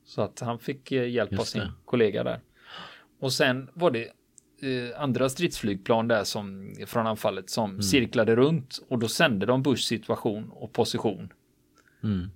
Så 0.05 0.21
att 0.21 0.39
han 0.39 0.59
fick 0.59 0.91
eh, 0.91 1.09
hjälp 1.09 1.31
av 1.31 1.37
Just 1.39 1.51
sin 1.51 1.61
det. 1.61 1.71
kollega 1.85 2.23
där. 2.23 2.39
Och 3.19 3.33
sen 3.33 3.69
var 3.73 3.91
det 3.91 4.07
eh, 4.61 5.01
andra 5.01 5.29
stridsflygplan 5.29 6.07
där 6.07 6.23
som 6.23 6.73
från 6.87 7.07
anfallet 7.07 7.49
som 7.49 7.69
Mm. 7.69 7.81
cirklade 7.81 8.35
runt 8.35 8.79
och 8.89 8.99
då 8.99 9.07
sände 9.07 9.45
de 9.45 9.63
Bushs 9.63 9.85
situation 9.85 10.49
och 10.51 10.73
position. 10.73 11.33
Mm. 12.03 12.29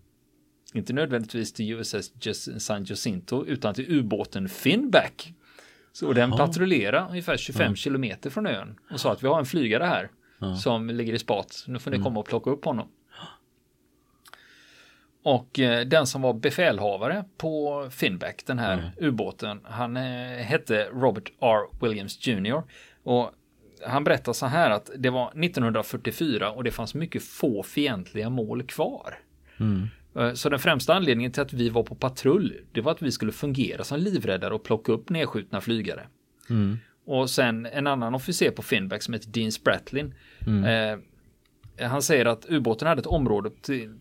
Inte 0.74 0.94
nödvändigtvis 0.94 1.54
till 1.54 1.72
USS 1.74 2.12
San 2.60 2.84
Jacinto 2.86 3.46
utan 3.46 3.74
till 3.74 3.86
ubåten 4.00 4.50
Finback. 4.50 5.34
Så 5.92 6.14
den 6.14 6.32
patrullerade 6.32 7.08
ungefär 7.10 7.38
25 7.38 7.76
kilometer 7.76 8.30
från 8.30 8.48
ön 8.48 8.76
och 8.92 9.00
sa 9.00 9.12
att 9.12 9.24
vi 9.24 9.28
har 9.28 9.40
en 9.40 9.46
flygare 9.46 9.84
här 9.84 10.10
som 10.56 10.90
ligger 10.90 11.14
i 11.14 11.20
spat. 11.20 11.64
Nu 11.68 11.80
får 11.80 11.92
ni 11.92 11.98
Mm. 11.98 12.04
komma 12.04 12.20
och 12.20 12.26
plocka 12.26 12.50
upp 12.50 12.66
honom. 12.66 12.88
Och 15.24 15.60
eh, 15.60 15.86
den 15.86 16.08
som 16.08 16.22
var 16.22 16.34
befälhavare 16.34 17.26
på 17.38 17.88
Finback, 17.92 18.44
den 18.46 18.60
här 18.60 18.92
ubåten, 18.98 19.60
han 19.64 19.98
eh, 19.98 20.04
hette 20.38 20.86
Robert 20.94 21.32
R. 21.42 21.60
Williams 21.82 22.28
Jr. 22.28 22.64
Och 23.04 23.32
han 23.86 24.04
berättar 24.04 24.34
så 24.34 24.46
här 24.46 24.70
att 24.70 24.90
det 24.98 25.10
var 25.10 25.28
1944 25.44 26.52
och 26.52 26.64
det 26.64 26.72
fanns 26.72 26.96
mycket 26.96 27.24
få 27.24 27.64
fientliga 27.64 28.30
mål 28.30 28.64
kvar. 28.64 29.16
Mm. 29.60 29.88
Eh, 30.16 30.34
Så 30.34 30.50
den 30.50 30.60
främsta 30.60 30.94
anledningen 30.94 31.32
till 31.32 31.42
att 31.42 31.54
vi 31.54 31.70
var 31.70 31.84
på 31.84 31.96
patrull, 31.96 32.54
det 32.72 32.82
var 32.82 32.92
att 32.92 33.02
vi 33.02 33.12
skulle 33.12 33.32
fungera 33.32 33.84
som 33.84 34.00
livräddare 34.00 34.54
och 34.54 34.64
plocka 34.64 34.92
upp 34.92 35.10
nedskjutna 35.10 35.62
flygare. 35.62 36.08
Mm. 36.50 36.78
Och 37.06 37.30
sen 37.30 37.66
en 37.66 37.88
annan 37.88 38.16
officer 38.16 38.52
på 38.52 38.62
Finback 38.62 39.02
som 39.02 39.14
heter 39.14 39.30
Dean 39.30 39.52
Spratlin. 39.52 40.14
Mm. 40.48 40.64
Eh, 40.64 41.00
han 41.80 42.02
säger 42.02 42.26
att 42.26 42.46
ubåten 42.50 42.88
hade 42.88 43.00
ett 43.00 43.06
område 43.08 43.52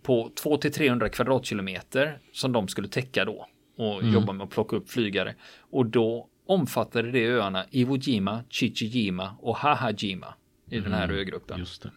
på 0.02 0.31
200-300 0.43 1.09
kvadratkilometer 1.09 2.19
som 2.33 2.52
de 2.52 2.69
skulle 2.69 2.88
täcka 2.88 3.25
då 3.25 3.47
och 3.76 4.00
Mm. 4.02 4.14
jobba 4.14 4.33
med 4.33 4.45
att 4.45 4.50
plocka 4.50 4.76
upp 4.76 4.91
flygare. 4.91 5.35
Och 5.61 5.87
då 5.87 6.29
omfattade 6.47 7.11
det 7.11 7.26
öarna 7.26 7.64
Iwo 7.71 7.97
Jima, 7.97 8.45
Chichijima 8.49 9.37
och 9.41 9.57
Hahajima 9.57 10.35
i 10.71 10.81
den 10.81 10.93
här 10.93 11.12
ögruppen. 11.12 11.55
Mm. 11.55 11.61
Just 11.61 11.83
det. 11.83 11.91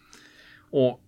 Och 0.71 1.01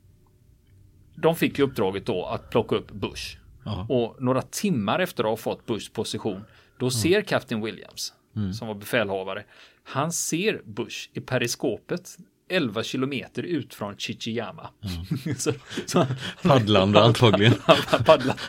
de 1.16 1.36
fick 1.36 1.58
ju 1.60 1.64
uppdraget 1.66 2.06
då 2.06 2.26
att 2.26 2.50
plocka 2.50 2.76
upp 2.76 2.92
Bush. 2.92 3.38
Ja. 3.66 3.86
Och 3.90 4.22
några 4.24 4.42
timmar 4.42 5.00
efter 5.00 5.24
att 5.24 5.30
ha 5.30 5.38
fått 5.38 5.66
Bushs 5.66 5.90
position, 5.90 6.42
då 6.80 6.90
ser 6.90 7.22
Captain 7.22 7.62
Williams, 7.62 8.14
som 8.60 8.68
var 8.68 8.76
befälhavare, 8.76 9.44
han 9.84 10.12
ser 10.12 10.62
Bush 10.66 11.10
i 11.14 11.20
periskopet 11.22 12.18
11 12.50 12.84
kilometer 12.84 13.44
ut 13.44 13.74
från 13.74 13.98
Chichiyama. 13.98 14.70
så, 15.38 15.52
så 15.86 16.00
han, 16.00 16.08
Paddlande 16.44 17.02
antagligen. 17.04 17.54
paddlat. 18.06 18.40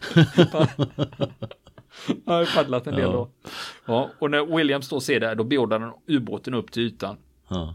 Han 2.26 2.34
har 2.36 2.54
paddlat 2.54 2.86
en 2.86 2.94
del 2.94 3.02
Ja. 3.02 3.12
då. 3.12 3.30
Ja, 3.86 4.10
och 4.18 4.30
när 4.30 4.56
Williams 4.56 4.88
då 4.88 5.00
ser 5.00 5.20
det 5.20 5.26
här, 5.26 5.34
då 5.34 5.44
beordrar 5.44 5.80
han 5.80 5.92
ubåten 6.06 6.54
upp 6.54 6.72
till 6.72 6.82
ytan. 6.82 7.16
Ja. 7.48 7.74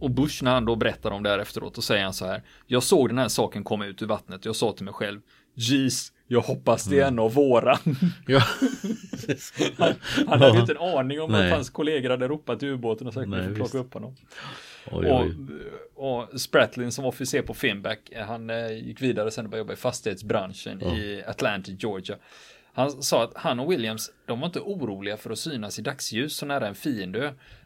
Och 0.00 0.10
Bush 0.10 0.44
när 0.44 0.54
han 0.54 0.64
då 0.64 0.76
berättar 0.76 1.10
om 1.10 1.22
det 1.22 1.30
här 1.30 1.38
efteråt, 1.38 1.74
då 1.74 1.80
säger 1.82 2.04
han 2.04 2.14
så 2.14 2.26
här. 2.26 2.42
Jag 2.66 2.82
såg 2.82 3.08
den 3.08 3.18
här 3.18 3.28
saken 3.28 3.64
komma 3.64 3.86
ut 3.86 4.02
ur 4.02 4.06
vattnet. 4.06 4.44
Jag 4.44 4.56
sa 4.56 4.72
till 4.72 4.84
mig 4.84 4.94
själv. 4.94 5.20
Jeez, 5.54 6.12
jag 6.26 6.40
hoppas 6.40 6.84
det 6.84 7.00
är 7.00 7.06
en 7.08 7.18
av 7.18 7.34
våra. 7.34 7.78
Ja. 8.26 8.42
Han, 9.78 9.94
han 10.28 10.40
hade 10.42 10.54
ju 10.54 10.60
inte 10.60 10.72
en 10.72 10.78
aning 10.98 11.20
om 11.20 11.32
Nej. 11.32 11.46
att 11.46 11.54
hans 11.54 11.70
kollegor 11.70 12.10
hade 12.10 12.28
ropat 12.28 12.58
till 12.58 12.68
ubåten 12.68 13.06
och 13.06 13.14
sagt 13.14 13.32
att 13.32 13.38
vi 13.40 13.48
får 13.48 13.54
plocka 13.54 13.78
upp 13.78 13.94
honom. 13.94 14.16
Oj, 14.90 15.06
Och, 15.10 15.20
oj. 15.20 15.34
och 15.94 16.40
Spratlin 16.40 16.92
som 16.92 17.04
officer 17.04 17.42
på 17.42 17.54
Finback, 17.54 17.98
han 18.26 18.50
eh, 18.50 18.72
gick 18.72 19.02
vidare 19.02 19.30
sen 19.30 19.44
och 19.44 19.50
började 19.50 19.64
jobba 19.64 19.72
i 19.72 19.76
fastighetsbranschen 19.76 20.78
Ja. 20.82 20.96
i 20.96 21.24
Atlanta, 21.26 21.70
Georgia. 21.72 22.16
Han 22.74 23.02
sa 23.02 23.24
att 23.24 23.32
han 23.36 23.60
och 23.60 23.72
Williams, 23.72 24.10
de 24.26 24.40
var 24.40 24.46
inte 24.46 24.60
oroliga 24.60 25.16
för 25.16 25.30
att 25.30 25.38
synas 25.38 25.78
i 25.78 25.82
dagsljus 25.82 26.36
så 26.36 26.46
nära 26.46 26.68
en 26.68 26.74
fiende 26.74 27.18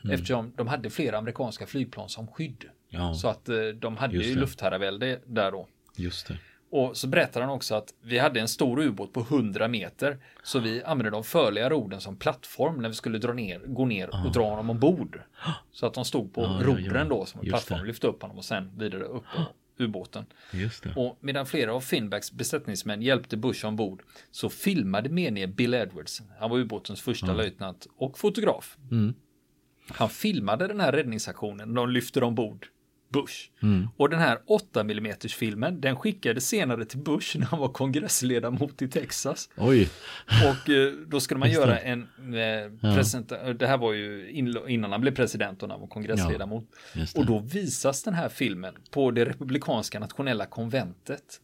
Mm. 0.04 0.14
eftersom 0.14 0.52
de 0.56 0.66
hade 0.68 0.90
flera 0.90 1.18
amerikanska 1.18 1.66
flygplan 1.66 2.08
som 2.08 2.26
skydd. 2.26 2.64
Ja, 2.88 3.14
Så 3.14 3.28
att 3.28 3.49
eh, 3.49 3.56
de 3.75 3.96
hade 3.96 4.16
ju 4.16 4.35
luftherravälde 4.40 5.20
där 5.26 5.50
då. 5.52 5.68
just 5.96 6.28
det. 6.28 6.37
Och 6.76 6.97
så 6.97 7.06
berättar 7.09 7.40
han 7.40 7.50
också 7.50 7.75
att 7.75 7.95
vi 8.02 8.18
hade 8.18 8.40
en 8.40 8.49
stor 8.49 8.80
ubåt 8.80 9.12
på 9.12 9.21
100 9.21 9.68
meter. 9.68 10.18
Så 10.42 10.59
vi 10.59 10.83
använde 10.83 11.11
de 11.11 11.25
förliga 11.25 11.71
roden 11.71 12.00
som 12.00 12.16
plattform 12.16 12.83
när 12.83 12.88
vi 12.88 12.95
skulle 12.95 13.18
dra 13.18 13.33
ner, 13.33 13.59
gå 13.66 13.87
ner 13.87 14.26
och 14.26 14.33
dra 14.33 14.50
honom 14.50 14.71
ombord. 14.71 15.21
Så 15.73 15.87
att 15.87 15.95
de 15.95 16.04
stod 16.04 16.35
på 16.35 16.42
Ja, 16.42 16.59
ja, 16.61 16.66
rodren 16.66 16.97
ja. 16.97 17.04
då 17.04 17.26
som 17.26 17.40
en 17.40 17.47
plattform. 17.47 17.80
det. 17.80 17.87
Lyfte 17.87 18.06
upp 18.06 18.23
honom 18.23 18.38
och 18.38 18.45
sen 18.45 18.78
vidare 18.78 19.04
upp 19.04 19.25
på 19.37 19.42
ubåten. 19.85 20.25
Och 20.97 21.18
medan 21.21 21.47
flera 21.47 21.75
av 21.75 21.80
Finbacks 21.80 22.33
besättningsmän 22.33 23.02
hjälpte 23.02 23.37
Bush 23.37 23.66
ombord 23.66 24.02
så 24.30 24.49
filmade 24.49 25.09
menige 25.09 25.47
Bill 25.47 25.75
Edwards. 25.75 26.23
Han 26.38 26.50
var 26.50 26.59
ubåtens 26.59 27.02
första 27.02 27.33
löjtnant 27.33 27.87
och 27.97 28.18
fotograf. 28.18 28.76
Mm. 28.90 29.14
Han 29.88 30.09
filmade 30.09 30.66
den 30.66 30.80
här 30.80 30.92
räddningsaktionen 30.92 31.68
när 31.68 31.75
de 31.80 31.90
lyfter 31.90 32.23
ombord 32.23 32.66
Bush. 33.09 33.35
Mm. 33.63 33.89
Och 33.97 34.11
den 34.11 34.19
här 34.19 34.39
8 34.47 34.81
mm 34.81 35.13
filmen, 35.39 35.81
den 35.81 35.97
skickades 35.97 36.49
senare 36.49 36.85
till 36.85 36.99
Bush 36.99 37.39
när 37.39 37.47
han 37.47 37.61
var 37.61 37.69
kongressledamot 37.69 38.83
i 38.83 38.89
Texas. 38.89 39.49
Oj. 39.57 39.89
Och 40.27 40.71
eh, 40.71 40.93
då 41.07 41.21
skulle 41.21 41.39
man 41.41 41.51
göra 41.51 41.79
en 41.79 42.03
eh, 42.03 42.93
presenta- 42.95 43.53
Det 43.53 43.67
här 43.67 43.79
var 43.79 43.93
ju 43.93 44.31
in- 44.31 44.59
innan 44.69 44.93
han 44.93 45.01
blev 45.01 45.15
president 45.15 45.63
och 45.63 45.69
när 45.69 45.75
han 45.75 45.81
var 45.81 45.89
kongressledamot. 45.89 46.65
Det. 46.95 47.15
Och 47.19 47.27
då 47.27 47.39
visas 47.39 48.03
den 48.03 48.15
här 48.15 48.29
filmen 48.29 48.75
på 48.91 49.11
det 49.11 49.25
republikanska 49.25 49.99
nationella 50.01 50.47
konventet. 50.47 51.41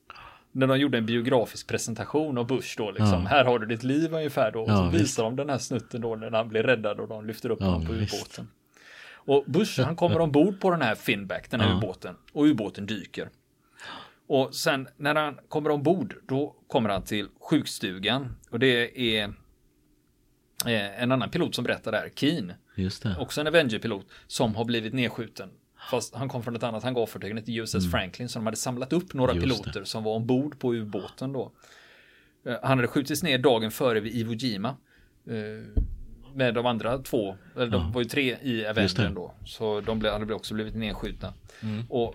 När 0.54 0.66
de 0.66 0.78
gjorde 0.78 0.98
en 0.98 1.06
biografisk 1.06 1.66
presentation 1.68 2.38
av 2.38 2.46
Bush 2.46 2.74
då 2.76 2.90
liksom. 2.90 3.08
Ja. 3.22 3.28
Här 3.28 3.44
har 3.44 3.58
du 3.58 3.66
ditt 3.66 3.82
liv 3.82 4.14
ungefär 4.14 4.52
då. 4.52 4.60
Och 4.62 4.70
Ja, 4.70 4.76
så 4.76 4.88
visst. 4.88 5.04
visar 5.04 5.22
de 5.22 5.36
den 5.36 5.50
här 5.50 5.58
snutten 5.58 6.00
då 6.00 6.16
när 6.16 6.30
han 6.30 6.48
blir 6.48 6.62
räddad 6.62 7.00
och 7.00 7.08
de 7.08 7.26
lyfter 7.26 7.50
upp 7.50 7.58
Ja, 7.60 7.66
honom 7.66 7.86
på 7.86 7.92
visst. 7.92 8.14
ubåten. 8.14 8.48
Och 9.24 9.44
Bush 9.46 9.80
han 9.80 9.96
kommer 9.96 10.20
ombord 10.20 10.60
på 10.60 10.70
den 10.70 10.82
här 10.82 10.94
Finback, 10.94 11.50
den 11.50 11.60
här 11.60 11.68
Ja. 11.70 11.76
ubåten. 11.76 12.16
Och 12.32 12.44
ubåten 12.44 12.86
dyker. 12.86 13.30
Och 14.26 14.54
sen 14.54 14.88
när 14.96 15.14
han 15.14 15.38
kommer 15.48 15.70
ombord 15.70 16.14
då 16.28 16.56
kommer 16.68 16.88
han 16.90 17.02
till 17.02 17.28
sjukstugan. 17.40 18.36
Och 18.50 18.58
det 18.58 19.00
är 19.18 19.24
eh, 20.66 21.02
en 21.02 21.12
annan 21.12 21.30
pilot 21.30 21.54
som 21.54 21.64
berättar 21.64 21.92
där, 21.92 22.10
Keen. 22.14 22.52
Just 22.76 23.02
det. 23.02 23.16
Också 23.20 23.40
en 23.40 23.46
Avenger-pilot 23.46 24.06
som 24.26 24.54
har 24.54 24.64
blivit 24.64 24.92
nedskjuten. 24.92 25.50
Fast 25.90 26.14
han 26.14 26.28
kom 26.28 26.42
från 26.42 26.56
ett 26.56 26.62
annat 26.62 26.82
hangarfartyg, 26.82 27.38
ett 27.38 27.48
USS 27.48 27.90
Franklin, 27.90 28.28
så 28.28 28.38
de 28.38 28.46
hade 28.46 28.56
samlat 28.56 28.92
upp 28.92 29.14
några 29.14 29.32
Mm. 29.32 29.44
Just 29.48 29.62
piloter 29.62 29.84
som 29.84 30.04
var 30.04 30.14
ombord 30.14 30.58
på 30.58 30.74
ubåten 30.74 31.32
då. 31.32 31.52
Eh, 32.46 32.56
Han 32.62 32.78
hade 32.78 32.88
skjutits 32.88 33.22
ner 33.22 33.38
dagen 33.38 33.70
före 33.70 34.00
vid 34.00 34.14
Iwo 34.16 34.34
Jima. 34.34 34.76
Med 36.34 36.54
de 36.54 36.66
andra 36.66 36.98
två, 36.98 37.36
eller 37.56 37.66
de 37.66 37.82
Ja. 37.82 37.90
var 37.94 38.00
ju 38.02 38.08
tre 38.08 38.36
i 38.42 38.66
Avengern 38.66 39.14
då. 39.14 39.34
Så 39.44 39.80
de 39.80 40.04
hade 40.04 40.34
också 40.34 40.54
blivit 40.54 40.74
nedskjutna. 40.74 41.32
Mm. 41.62 41.84
Och 41.88 42.14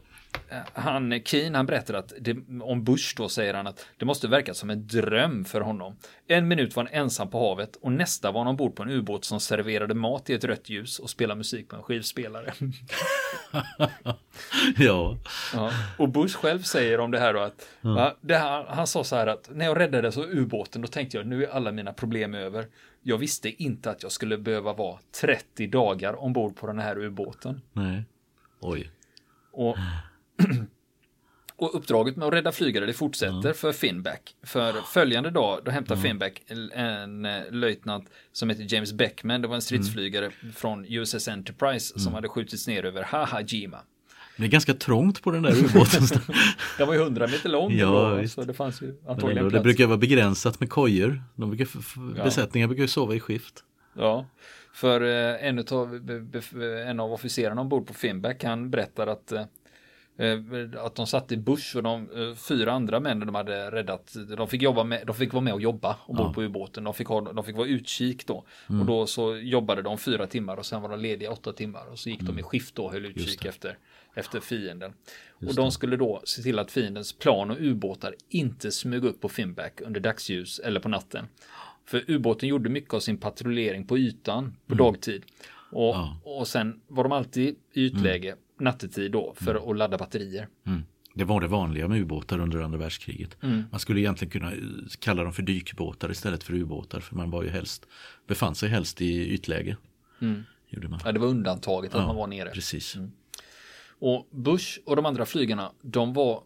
han, 0.74 1.22
Keen, 1.26 1.56
han 1.56 1.66
berättar 1.66 1.94
att 1.94 2.14
det, 2.20 2.38
om 2.62 2.84
Bush 2.84 3.16
då 3.18 3.30
säger 3.30 3.54
han 3.54 3.68
att 3.68 3.86
det 3.98 4.06
måste 4.06 4.28
verka 4.28 4.54
som 4.54 4.70
en 4.70 4.88
dröm 4.88 5.46
för 5.46 5.62
honom. 5.62 5.96
En 6.28 6.48
minut 6.48 6.76
var 6.76 6.84
han 6.84 6.94
ensam 6.94 7.30
på 7.30 7.40
havet 7.40 7.76
och 7.76 7.92
nästa 7.92 8.32
var 8.32 8.40
han 8.40 8.48
ombord 8.48 8.76
på 8.76 8.84
en 8.84 8.90
ubåt 8.90 9.26
som 9.26 9.40
serverade 9.40 9.94
mat 9.94 10.30
i 10.30 10.34
ett 10.34 10.44
rött 10.44 10.70
ljus 10.70 11.00
och 11.00 11.10
spelade 11.10 11.38
musik 11.38 11.68
på 11.68 11.76
en 11.76 11.84
skivspelare. 11.84 12.54
Ja. 14.78 15.18
Ja. 15.54 15.72
Och 15.98 16.10
Bush 16.10 16.38
själv 16.38 16.62
säger 16.62 17.00
om 17.00 17.12
det 17.12 17.20
här 17.20 17.34
då 17.34 17.40
att 17.40 17.68
va, 17.82 18.16
det 18.22 18.38
här, 18.38 18.64
han 18.64 18.88
sa 18.88 19.04
så 19.04 19.16
här 19.16 19.28
att 19.28 19.50
när 19.54 19.66
jag 19.66 19.80
räddades 19.80 20.18
av 20.18 20.24
ubåten 20.24 20.82
då 20.82 20.88
tänkte 20.88 21.18
jag 21.18 21.28
nu 21.28 21.44
är 21.44 21.50
alla 21.50 21.72
mina 21.72 21.94
problem 21.94 22.34
över. 22.34 22.68
Jag 23.02 23.18
visste 23.18 23.64
inte 23.64 23.92
att 23.92 24.04
jag 24.04 24.12
skulle 24.12 24.38
behöva 24.38 24.74
vara 24.74 25.00
30 25.22 25.68
dagar 25.68 26.24
ombord 26.24 26.56
på 26.56 26.68
den 26.68 26.80
här 26.80 26.98
ubåten. 26.98 27.62
Nej. 27.74 28.04
Oj. 28.60 28.92
Och 29.52 29.78
Och 31.60 31.76
uppdraget 31.76 32.16
med 32.16 32.28
att 32.28 32.34
rädda 32.34 32.52
flygare 32.52 32.86
det 32.86 32.94
fortsätter 32.94 33.54
för 33.54 33.72
Finback. 33.72 34.36
För 34.44 34.74
följande 34.74 35.30
dag 35.30 35.60
då 35.66 35.72
hämtar 35.72 35.96
Finback 35.96 36.42
en 36.74 37.26
eh, 37.26 37.52
löjtnant 37.52 38.10
som 38.32 38.50
heter 38.50 38.66
James 38.74 38.94
Beckman. 38.94 39.42
Det 39.42 39.48
var 39.48 39.56
en 39.56 39.62
stridsflygare 39.62 40.32
från 40.56 40.86
USS 40.90 41.28
Enterprise 41.28 42.00
som 42.00 42.14
hade 42.14 42.28
skjutits 42.28 42.68
ner 42.68 42.86
över 42.86 43.04
Hahajima. 43.04 43.78
Det 44.38 44.44
är 44.44 44.48
ganska 44.48 44.74
trångt 44.74 45.22
på 45.22 45.32
den 45.32 45.44
där 45.44 45.52
ubåten. 45.66 46.04
Den 46.78 46.88
var 46.88 46.94
ju 46.94 47.02
100 47.02 47.28
meter 47.28 47.50
lång 47.50 47.72
Ja, 47.74 48.18
då, 48.22 48.28
så 48.28 48.44
det 48.44 48.54
fanns 48.54 48.82
ju 48.82 48.96
antagligen 49.08 49.38
ändå, 49.38 49.50
det 49.50 49.52
plats. 49.54 49.64
brukar 49.64 49.86
vara 49.86 49.98
begränsat 49.98 50.60
med 50.60 50.70
kojor. 50.70 51.22
De 51.36 51.50
brukar, 51.50 51.68
Ja. 52.18 52.24
Besättningar 52.24 52.68
brukar 52.68 52.82
ju 52.82 52.88
sova 52.88 53.16
i 53.16 53.20
skift. 53.20 53.64
Ja, 53.94 54.26
för 54.74 55.02
eh, 55.02 55.48
en, 55.48 55.56
be- 56.22 56.84
en 56.84 57.00
av 57.00 57.14
officerarna 57.14 57.62
ombord 57.62 57.88
på 57.88 57.94
Finback 57.94 58.44
han 58.44 58.70
berättar 58.70 59.08
att 59.08 59.32
eh, 59.32 59.44
att 60.80 60.96
de 60.96 61.08
satt 61.08 61.32
i 61.32 61.38
bush 61.38 61.78
och 61.78 61.84
de 61.84 62.10
eh, 62.16 62.36
fyra 62.36 62.72
andra 62.72 63.00
männen 63.00 63.26
de 63.28 63.36
hade 63.36 63.72
räddat, 63.72 64.16
de 64.38 64.48
fick 64.48 64.62
jobba 64.62 64.84
med, 64.84 65.08
de 65.08 65.16
fick 65.16 65.34
vara 65.34 65.44
med 65.44 65.54
och 65.54 65.62
jobba 65.62 65.98
ombord 66.06 66.34
på 66.34 66.44
ubåten. 66.44 66.84
De 66.84 66.94
fick, 66.94 67.08
ha, 67.08 67.22
de 67.34 67.44
fick 67.44 67.56
vara 67.58 67.68
utkik 67.68 68.28
då. 68.28 68.46
Mm. 68.70 68.82
Och 68.82 68.88
då 68.88 69.08
så 69.08 69.36
jobbade 69.38 69.82
de 69.82 69.98
fyra 69.98 70.28
timmar 70.28 70.58
och 70.58 70.66
sen 70.66 70.82
var 70.82 70.90
de 70.90 71.00
lediga 71.00 71.32
åtta 71.32 71.54
timmar. 71.54 71.92
Och 71.92 72.00
så 72.00 72.10
gick 72.10 72.22
de 72.22 72.40
i 72.40 72.44
skift 72.44 72.76
då 72.76 72.84
och 72.86 72.92
höll 72.92 73.06
utkik 73.06 73.18
Mm. 73.18 73.28
Just 73.28 73.42
det. 73.42 73.50
efter, 73.50 73.78
efter 74.16 74.40
fienden. 74.40 74.94
och 75.48 75.56
de 75.56 75.72
skulle 75.72 75.96
då 75.96 76.22
se 76.24 76.42
till 76.42 76.60
att 76.60 76.72
fiendens 76.72 77.14
plan 77.14 77.52
och 77.52 77.58
ubåtar 77.60 78.16
inte 78.30 78.72
smög 78.72 79.06
upp 79.06 79.22
på 79.22 79.30
Finback 79.30 79.82
under 79.82 80.00
dagsljus 80.00 80.60
eller 80.60 80.80
på 80.80 80.90
natten. 80.90 81.26
För 81.86 82.04
ubåten 82.12 82.50
gjorde 82.50 82.70
mycket 82.70 82.94
av 82.94 83.00
sin 83.00 83.18
patrullering 83.18 83.88
på 83.88 83.98
ytan 83.98 84.56
på 84.68 84.76
dagtid. 84.76 85.24
Och, 85.72 85.96
Mm. 85.96 86.08
Ja. 86.08 86.18
och 86.24 86.48
sen 86.48 86.82
var 86.88 87.04
de 87.04 87.12
alltid 87.12 87.56
i 87.74 87.86
ytläge 87.86 88.36
nattetid 88.60 89.12
då 89.12 89.34
för 89.38 89.70
att 89.72 89.78
ladda 89.78 89.98
batterier. 89.98 90.48
Mm. 90.66 90.84
Det 91.14 91.24
var 91.24 91.42
det 91.42 91.48
vanliga 91.48 91.88
med 91.88 92.00
ubåtar 92.02 92.40
under 92.40 92.60
andra 92.60 92.78
världskriget. 92.80 93.38
Mm. 93.44 93.64
Man 93.72 93.80
skulle 93.80 94.00
egentligen 94.00 94.32
kunna 94.32 94.52
eh, 94.52 94.58
kalla 95.00 95.24
dem 95.24 95.34
för 95.34 95.42
dykbåtar 95.44 96.12
istället 96.12 96.44
för 96.44 96.54
ubåtar. 96.54 97.00
För 97.00 97.16
man 97.16 97.32
var 97.32 97.44
ju 97.44 97.50
helst, 97.50 97.86
befann 98.28 98.56
sig 98.56 98.70
helst 98.70 99.02
i 99.02 99.30
ytläge. 99.34 99.78
Gjorde 100.70 100.88
man. 100.88 101.00
Ja, 101.06 101.12
det 101.12 101.20
var 101.20 101.28
undantaget 101.28 101.94
att 101.96 102.02
Ja, 102.02 102.08
man 102.08 102.16
var 102.16 102.28
nere. 102.28 102.50
Precis. 102.50 102.98
Och 104.00 104.28
Bush 104.32 104.80
och 104.86 104.96
de 104.96 105.06
andra 105.06 105.26
flygarna, 105.26 105.72
de 105.82 106.14
var 106.14 106.44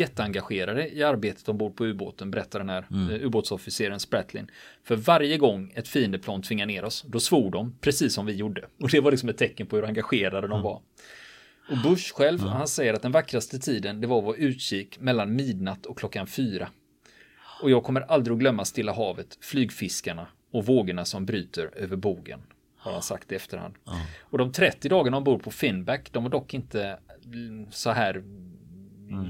jätteengagerade 0.00 0.88
i 0.88 1.02
arbetet 1.02 1.48
ombord 1.48 1.76
på 1.76 1.86
ubåten, 1.86 2.30
berättar 2.30 2.58
den 2.58 2.68
här 2.68 2.86
Mm. 2.90 3.10
eh, 3.10 3.26
ubåtsofficeren 3.26 4.00
Spratlin. 4.00 4.50
För 4.84 4.96
varje 4.96 5.38
gång 5.38 5.72
ett 5.74 5.88
fiendeplan 5.88 6.42
tvingar 6.42 6.66
ner 6.66 6.84
oss, 6.84 7.04
då 7.08 7.20
svor 7.20 7.50
de, 7.50 7.76
precis 7.80 8.14
som 8.14 8.26
vi 8.26 8.32
gjorde. 8.34 8.64
Och 8.80 8.88
det 8.88 9.00
var 9.00 9.10
liksom 9.10 9.28
ett 9.28 9.38
tecken 9.38 9.66
på 9.66 9.76
hur 9.76 9.84
engagerade 9.84 10.48
de 10.48 10.62
var. 10.62 10.80
Och 11.70 11.78
Bush 11.82 12.14
själv, 12.14 12.40
han 12.40 12.68
säger 12.68 12.94
att 12.94 13.02
den 13.02 13.12
vackraste 13.12 13.58
tiden, 13.58 14.00
det 14.00 14.06
var 14.06 14.18
att 14.18 14.24
vara 14.24 14.36
utkik 14.36 15.00
mellan 15.00 15.36
midnatt 15.36 15.86
och 15.86 15.98
klockan 15.98 16.26
fyra. 16.26 16.68
Och 17.62 17.70
jag 17.70 17.84
kommer 17.84 18.00
aldrig 18.00 18.34
att 18.34 18.40
glömma 18.40 18.64
Stilla 18.64 18.92
havet, 18.92 19.38
flygfiskarna 19.40 20.26
och 20.50 20.66
vågorna 20.66 21.04
som 21.04 21.26
bryter 21.26 21.70
över 21.76 21.96
bogen. 21.96 22.40
Har 22.76 22.92
han 22.92 23.02
sagt 23.02 23.32
i 23.32 23.34
efterhand. 23.34 23.74
Och 24.20 24.38
de 24.38 24.52
30 24.52 24.88
dagarna 24.88 25.16
ombord 25.16 25.42
på 25.42 25.50
Finback, 25.50 26.12
de 26.12 26.22
var 26.22 26.30
dock 26.30 26.54
inte 26.54 26.98
mm, 27.24 27.66
så 27.70 27.90
här 27.90 28.22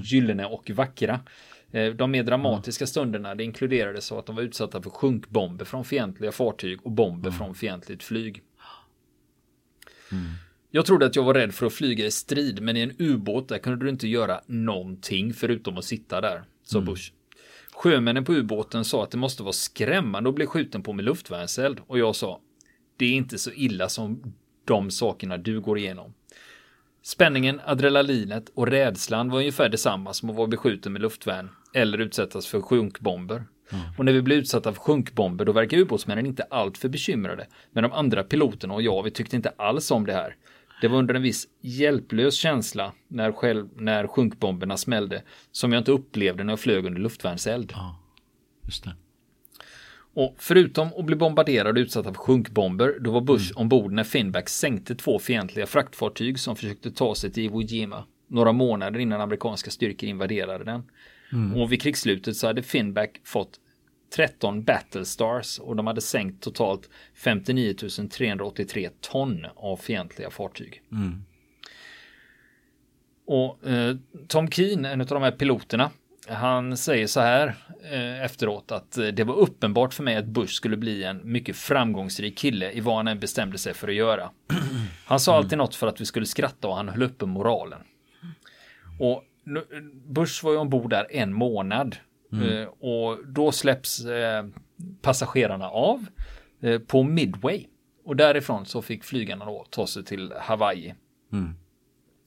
gyllene 0.03 0.45
och 0.45 0.69
vackra. 0.69 1.19
Eh, 1.71 1.93
De 1.93 2.11
mer 2.11 2.23
dramatiska 2.23 2.87
stunderna, 2.87 3.35
det 3.35 3.43
inkluderade 3.43 4.01
så 4.01 4.19
att 4.19 4.25
de 4.25 4.35
var 4.35 4.43
utsatta 4.43 4.81
för 4.81 4.89
sjunkbomber 4.89 5.65
från 5.65 5.85
fientliga 5.85 6.31
fartyg 6.31 6.79
och 6.85 6.91
bomber 6.91 7.31
från 7.31 7.55
fientligt 7.55 8.03
flyg. 8.03 8.43
Jag 10.71 10.85
trodde 10.85 11.05
att 11.05 11.15
jag 11.15 11.23
var 11.23 11.33
rädd 11.33 11.53
för 11.53 11.65
att 11.65 11.73
flyga 11.73 12.05
i 12.05 12.11
strid, 12.11 12.61
men 12.61 12.77
i 12.77 12.81
en 12.81 12.95
ubåt 12.99 13.49
där 13.49 13.57
kunde 13.57 13.85
du 13.85 13.89
inte 13.89 14.07
göra 14.07 14.41
någonting 14.45 15.33
förutom 15.33 15.77
att 15.77 15.85
sitta 15.85 16.21
där, 16.21 16.43
sa 16.63 16.81
Bush. 16.81 17.11
Sjömännen 17.71 18.25
på 18.25 18.33
ubåten 18.33 18.85
sa 18.85 19.03
att 19.03 19.11
det 19.11 19.17
måste 19.17 19.43
vara 19.43 19.53
skrämmande 19.53 20.29
att 20.29 20.35
bli 20.35 20.45
skjuten 20.45 20.83
på 20.83 20.93
med 20.93 21.05
luftvärnseld 21.05 21.79
och 21.87 21.99
jag 21.99 22.15
sa 22.15 22.41
det 22.97 23.05
är 23.05 23.13
inte 23.13 23.37
så 23.37 23.51
illa 23.51 23.89
som 23.89 24.33
de 24.65 24.91
sakerna 24.91 25.37
du 25.37 25.61
går 25.61 25.77
igenom. 25.77 26.13
Spänningen, 27.01 27.61
adrenalinet 27.65 28.49
och 28.53 28.67
rädslan 28.67 29.29
var 29.29 29.39
ungefär 29.39 29.69
detsamma 29.69 30.13
som 30.13 30.29
att 30.29 30.35
vara 30.35 30.47
beskjuten 30.47 30.93
med 30.93 31.01
luftvärn 31.01 31.49
eller 31.73 31.97
utsättas 31.97 32.47
för 32.47 32.61
sjunkbomber. 32.61 33.43
Och 33.97 34.05
när 34.05 34.13
vi 34.13 34.21
blev 34.21 34.37
utsatta 34.37 34.73
för 34.73 34.79
sjunkbomber 34.79 35.45
då 35.45 35.51
verkar 35.51 35.77
ubåtsmännen 35.77 36.25
inte 36.25 36.43
alltför 36.43 36.89
bekymrade. 36.89 37.47
Men 37.71 37.83
de 37.83 37.91
andra 37.91 38.23
piloterna 38.23 38.73
och 38.73 38.81
jag, 38.81 39.03
vi 39.03 39.11
tyckte 39.11 39.35
inte 39.35 39.53
alls 39.57 39.91
om 39.91 40.05
det 40.05 40.13
här. 40.13 40.35
Det 40.81 40.87
var 40.87 40.97
under 40.97 41.13
en 41.13 41.21
viss 41.21 41.47
hjälplös 41.61 42.35
känsla 42.35 42.93
när, 43.07 43.31
själv, 43.31 43.69
när 43.75 44.07
sjunkbomberna 44.07 44.77
smällde 44.77 45.23
som 45.51 45.73
jag 45.73 45.79
inte 45.81 45.91
upplevde 45.91 46.43
när 46.43 46.51
jag 46.51 46.59
flög 46.59 46.85
under 46.85 47.01
luftvärnseld. 47.01 47.71
Ja, 47.75 47.99
just 48.65 48.83
det. 48.83 48.95
Och 50.13 50.35
förutom 50.37 50.89
att 50.97 51.05
bli 51.05 51.15
bombarderad 51.15 51.77
och 51.77 51.81
utsatta 51.81 52.13
för 52.13 52.19
sjunkbomber, 52.19 52.97
då 52.99 53.11
var 53.11 53.21
Bush 53.21 53.51
ombord 53.55 53.91
när 53.91 54.03
Finback 54.03 54.49
sänkte 54.49 54.95
två 54.95 55.19
fientliga 55.19 55.65
fraktfartyg 55.65 56.39
som 56.39 56.55
försökte 56.55 56.91
ta 56.91 57.15
sig 57.15 57.31
till 57.31 57.43
Iwo 57.43 57.61
Jima 57.61 58.03
några 58.27 58.51
månader 58.51 58.99
innan 58.99 59.21
amerikanska 59.21 59.71
styrkor 59.71 60.09
invaderade 60.09 60.63
den. 60.63 60.83
Och 61.55 61.71
vid 61.71 61.81
krigsslutet 61.81 62.37
så 62.37 62.47
hade 62.47 62.63
Finback 62.63 63.21
fått 63.23 63.59
13 64.09 64.63
Battle 64.63 65.05
Stars 65.05 65.59
och 65.59 65.75
de 65.75 65.87
hade 65.87 66.01
sänkt 66.01 66.43
totalt 66.43 66.89
59 67.13 67.73
383 68.11 68.89
ton 69.01 69.45
av 69.55 69.77
fientliga 69.77 70.29
fartyg. 70.29 70.81
Och 73.27 73.67
eh, 73.67 73.95
Tom 74.27 74.51
Keen, 74.51 74.85
en 74.85 75.01
av 75.01 75.07
de 75.07 75.23
här 75.23 75.31
piloterna, 75.31 75.91
han 76.27 76.77
säger 76.77 77.07
så 77.07 77.19
här 77.19 77.55
eh, 77.91 78.23
efteråt 78.23 78.71
att 78.71 78.97
eh, 78.97 79.07
det 79.07 79.23
var 79.23 79.35
uppenbart 79.35 79.93
för 79.93 80.03
mig 80.03 80.15
att 80.15 80.25
Bush 80.25 80.53
skulle 80.53 80.77
bli 80.77 81.03
en 81.03 81.31
mycket 81.31 81.55
framgångsrik 81.55 82.37
kille 82.37 82.71
i 82.71 82.79
vad 82.79 82.95
han 82.95 83.07
än 83.07 83.19
bestämde 83.19 83.57
sig 83.57 83.73
för 83.73 83.87
att 83.87 83.95
göra. 83.95 84.29
Han 85.05 85.19
sa 85.19 85.35
alltid 85.35 85.57
något 85.57 85.75
för 85.75 85.87
att 85.87 86.01
vi 86.01 86.05
skulle 86.05 86.25
skratta 86.25 86.67
och 86.67 86.75
han 86.75 86.89
höll 86.89 87.03
uppe 87.03 87.25
moralen. 87.25 87.79
Och 88.99 89.23
Bush 90.05 90.45
var 90.45 90.51
ju 90.51 90.57
ombord 90.57 90.89
där 90.89 91.07
en 91.09 91.33
månad. 91.33 91.95
Eh, 92.33 92.67
och 92.67 93.17
då 93.27 93.51
släpps 93.51 94.05
eh, 94.05 94.45
passagerarna 95.01 95.69
av 95.69 96.05
eh, 96.61 96.79
på 96.79 97.03
Midway. 97.03 97.65
Och 98.05 98.15
därifrån 98.15 98.65
så 98.65 98.81
fick 98.81 99.03
flygarna 99.03 99.45
då 99.45 99.65
ta 99.69 99.87
sig 99.87 100.03
till 100.03 100.33
Hawaii. 100.39 100.93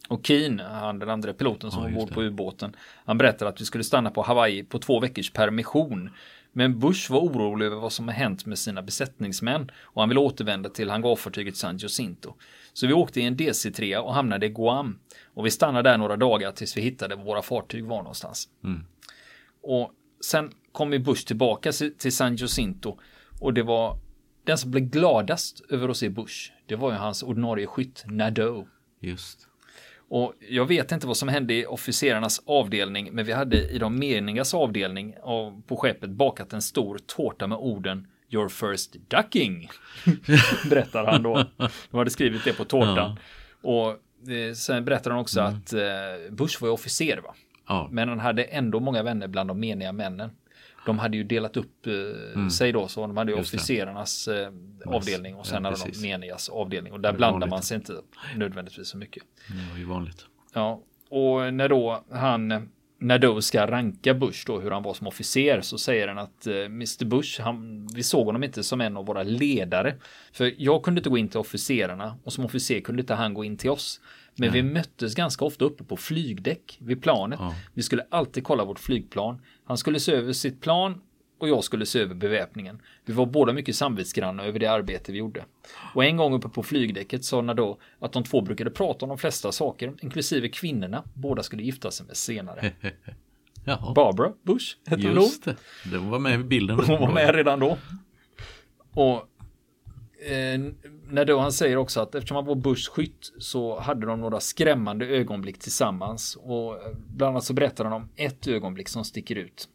Och 0.09 0.27
Keen, 0.27 0.61
han 0.61 0.99
den 0.99 1.11
andra 1.11 1.33
piloten 1.33 1.71
som 1.71 1.83
Ja, 1.83 1.89
var 1.89 1.89
ombord 1.89 2.15
på 2.15 2.23
ubåten, 2.23 2.77
han 3.05 3.19
berättade 3.19 3.49
att 3.49 3.61
vi 3.61 3.65
skulle 3.65 3.85
stanna 3.85 4.11
på 4.11 4.23
Hawaii 4.23 4.63
på 4.63 4.79
två 4.79 5.01
veckors 5.01 5.31
permission. 5.31 6.11
Men 6.53 6.79
Bush 6.79 7.13
var 7.13 7.21
orolig 7.21 7.67
över 7.67 7.77
vad 7.77 7.93
som 7.93 8.09
har 8.09 8.15
hänt 8.15 8.47
med 8.47 8.59
sina 8.59 8.83
besättningsmän 8.83 9.71
och 9.83 10.03
han 10.03 10.09
ville 10.09 10.21
återvända 10.21 10.69
till 10.69 10.91
hangarfartyget 10.91 11.57
San 11.57 11.79
Jacinto. 11.79 12.35
Så 12.73 12.87
vi 12.87 12.93
åkte 12.93 13.21
i 13.21 13.25
en 13.25 13.37
DC-3 13.37 13.97
och 13.97 14.15
hamnade 14.15 14.47
i 14.47 14.49
Guam. 14.49 14.99
Och 15.35 15.47
vi 15.47 15.51
stannade 15.51 15.91
där 15.91 15.99
några 15.99 16.17
dagar 16.17 16.53
tills 16.53 16.77
vi 16.77 16.81
hittade 16.81 17.17
var 17.17 17.25
våra 17.25 17.43
fartyg 17.43 17.85
var 17.85 17.99
någonstans. 17.99 18.49
Och 19.63 19.93
sen 20.25 20.51
kom 20.73 20.93
ju 20.93 20.99
Bush 20.99 21.27
tillbaka 21.27 21.73
till 21.99 22.13
San 22.13 22.37
Jacinto 22.37 22.99
och 23.41 23.55
det 23.55 23.63
var 23.63 23.99
den 24.45 24.59
som 24.59 24.71
blev 24.71 24.85
gladast 24.85 25.63
över 25.69 25.89
att 25.89 25.97
se 25.97 26.09
Bush. 26.09 26.53
Det 26.67 26.77
var 26.77 26.93
ju 26.93 26.97
hans 26.97 27.23
ordinarie 27.23 27.67
skytt 27.67 28.05
Nadeau. 28.07 28.67
Just. 29.01 29.47
Och 30.09 30.35
jag 30.49 30.67
vet 30.67 30.93
inte 30.93 31.07
vad 31.07 31.17
som 31.17 31.29
hände 31.29 31.55
i 31.55 31.67
officerarnas 31.67 32.43
avdelning, 32.47 33.09
men 33.13 33.25
vi 33.25 33.33
hade 33.33 33.69
i 33.69 33.79
de 33.79 33.99
menigas 33.99 34.55
avdelning 34.55 35.15
av, 35.23 35.63
på 35.67 35.77
skeppet 35.77 36.11
bakat 36.11 36.53
en 36.53 36.63
stor 36.63 36.99
tårta 37.07 37.47
med 37.47 37.59
orden 37.59 38.07
Your 38.33 38.49
first 38.49 38.97
ducking. 39.09 39.69
berättar 40.71 41.05
han 41.07 41.23
då. 41.23 41.45
De 41.91 41.97
hade 41.97 42.11
skrivit 42.11 42.45
det 42.45 42.53
på 42.53 42.65
tårtan. 42.65 43.19
Och 43.63 43.89
eh, 44.31 44.55
sen 44.55 44.85
berättar 44.85 45.11
han 45.11 45.21
också 45.21 45.41
att 45.41 45.73
eh, 45.73 45.81
Bush 46.31 46.61
var 46.61 46.69
ju 46.69 46.73
officer 46.73 47.17
va? 47.17 47.35
Ja, 47.71 47.89
Men 47.91 48.09
han 48.09 48.21
hade 48.21 48.45
ändå 48.45 48.81
många 48.81 49.03
vänner 49.03 49.29
bland 49.29 49.51
de 49.51 49.61
meniga 49.61 49.93
männen. 49.93 50.31
De 50.87 50.99
hade 50.99 51.17
ju 51.17 51.25
delat 51.25 51.57
upp 51.57 51.87
eh, 51.87 52.49
sig 52.49 52.73
då, 52.73 52.89
så 52.89 53.01
de 53.01 53.17
hade 53.17 53.33
ju 53.33 53.39
Just 53.39 53.55
officerarnas 53.55 54.29
eh, 54.29 54.53
avdelning 54.87 55.35
och 55.35 55.47
sen 55.47 55.65
Ja, 55.65 55.71
hade 55.71 55.91
de 55.93 56.09
menigas 56.09 56.49
avdelning. 56.49 56.93
Och 56.93 57.01
där 57.01 57.13
blandar 57.13 57.49
man 57.49 57.63
sig 57.63 57.75
inte 57.75 57.93
nödvändigtvis 58.37 58.89
så 58.89 58.97
mycket. 58.99 59.23
det 59.49 59.71
var 59.73 59.79
ju 59.79 59.85
vanligt. 59.85 60.27
Ja, 60.55 60.81
och 61.09 61.55
när 61.55 61.69
då 61.69 62.05
han 62.11 62.69
när 63.01 63.19
då 63.19 63.43
ska 63.43 63.67
ranka 63.67 64.15
Bush 64.15 64.45
då 64.47 64.61
hur 64.61 64.71
han 64.71 64.83
var 64.83 64.95
som 64.95 65.07
officer 65.07 65.61
så 65.61 65.79
säger 65.79 66.09
han 66.09 66.19
att 66.19 66.47
eh, 66.47 66.55
Mr 66.55 67.05
Bush, 67.05 67.41
han, 67.41 67.87
vi 67.95 68.03
såg 68.03 68.27
honom 68.27 68.45
inte 68.45 68.65
som 68.65 68.81
en 68.81 68.97
av 68.97 69.07
våra 69.07 69.23
ledare. 69.23 69.95
För 70.33 70.55
jag 70.59 70.83
kunde 70.83 70.99
inte 70.99 71.11
gå 71.11 71.19
in 71.19 71.29
till 71.29 71.41
officerarna 71.41 72.17
och 72.25 72.33
som 72.33 72.45
officer 72.45 72.81
kunde 72.81 73.01
inte 73.01 73.15
han 73.15 73.35
gå 73.35 73.45
in 73.45 73.57
till 73.57 73.71
oss. 73.71 74.01
Men 74.37 74.53
vi 74.53 74.63
möttes 74.63 75.15
ganska 75.15 75.45
ofta 75.45 75.65
uppe 75.65 75.85
på 75.85 75.97
flygdäck 75.97 76.79
vid 76.81 77.03
planet. 77.03 77.39
Ja. 77.43 77.55
Vi 77.75 77.83
skulle 77.83 78.07
alltid 78.11 78.45
kolla 78.45 78.65
vårt 78.65 78.79
flygplan. 78.79 79.43
Han 79.65 79.79
skulle 79.79 80.01
se 80.01 80.13
över 80.13 80.33
sitt 80.33 80.61
plan 80.61 81.01
och 81.41 81.49
jag 81.49 81.65
skulle 81.65 81.87
se 81.87 82.01
över 82.01 82.15
beväpningen. 82.15 82.83
Vi 83.05 83.13
var 83.13 83.27
båda 83.27 83.53
mycket 83.53 83.77
samvetsgranna 83.77 84.45
över 84.45 84.59
det 84.59 84.67
arbete 84.67 85.13
vi 85.13 85.19
gjorde. 85.19 85.45
Och 85.95 86.05
en 86.05 86.17
gång 86.17 86.35
uppe 86.35 86.49
på 86.49 86.63
flygdäcket 86.63 87.25
sa 87.25 87.41
Nadeau 87.41 87.79
att 87.99 88.13
de 88.13 88.25
två 88.25 88.41
brukade 88.41 88.71
prata 88.71 89.05
om 89.05 89.09
de 89.09 89.19
flesta 89.19 89.53
saker, 89.53 89.95
inklusive 90.03 90.49
kvinnorna 90.49 91.05
båda 91.15 91.43
skulle 91.43 91.63
gifta 91.63 91.91
sig 91.91 92.07
med 92.07 92.17
senare. 92.17 92.73
Jaha. 93.65 93.95
Barbara 93.95 94.33
Bush 94.43 94.77
hette 94.87 95.07
hon. 95.07 95.15
Just 95.15 95.45
det, 95.45 95.57
den 95.91 96.11
var 96.11 96.19
med 96.19 96.41
i 96.41 96.45
bilden. 96.45 96.81
Hon 96.87 97.01
var 97.01 97.13
med 97.13 97.35
redan 97.35 97.61
då. 97.61 97.79
Och 98.93 99.17
eh, 100.27 100.61
när 101.09 101.25
då 101.25 101.39
han 101.39 101.53
säger 101.53 101.77
också 101.77 102.01
att 102.01 102.15
eftersom 102.15 102.37
han 102.37 102.47
var 102.47 102.55
Bushs 102.55 102.89
skytt 102.89 103.33
så 103.39 103.81
hade 103.81 104.07
de 104.07 104.21
några 104.21 104.41
skrämmande 104.41 105.07
ögonblick 105.07 105.59
tillsammans. 105.59 106.37
Och 106.41 106.75
eh, 106.75 106.93
bland 107.09 107.31
annat 107.31 107.45
så 107.45 107.55
berättar 107.55 107.85
han 107.85 107.93
om 107.93 108.09
ett 108.17 108.47
ögonblick 108.47 108.89
som 108.89 109.05
sticker 109.05 109.37
ut. 109.37 109.69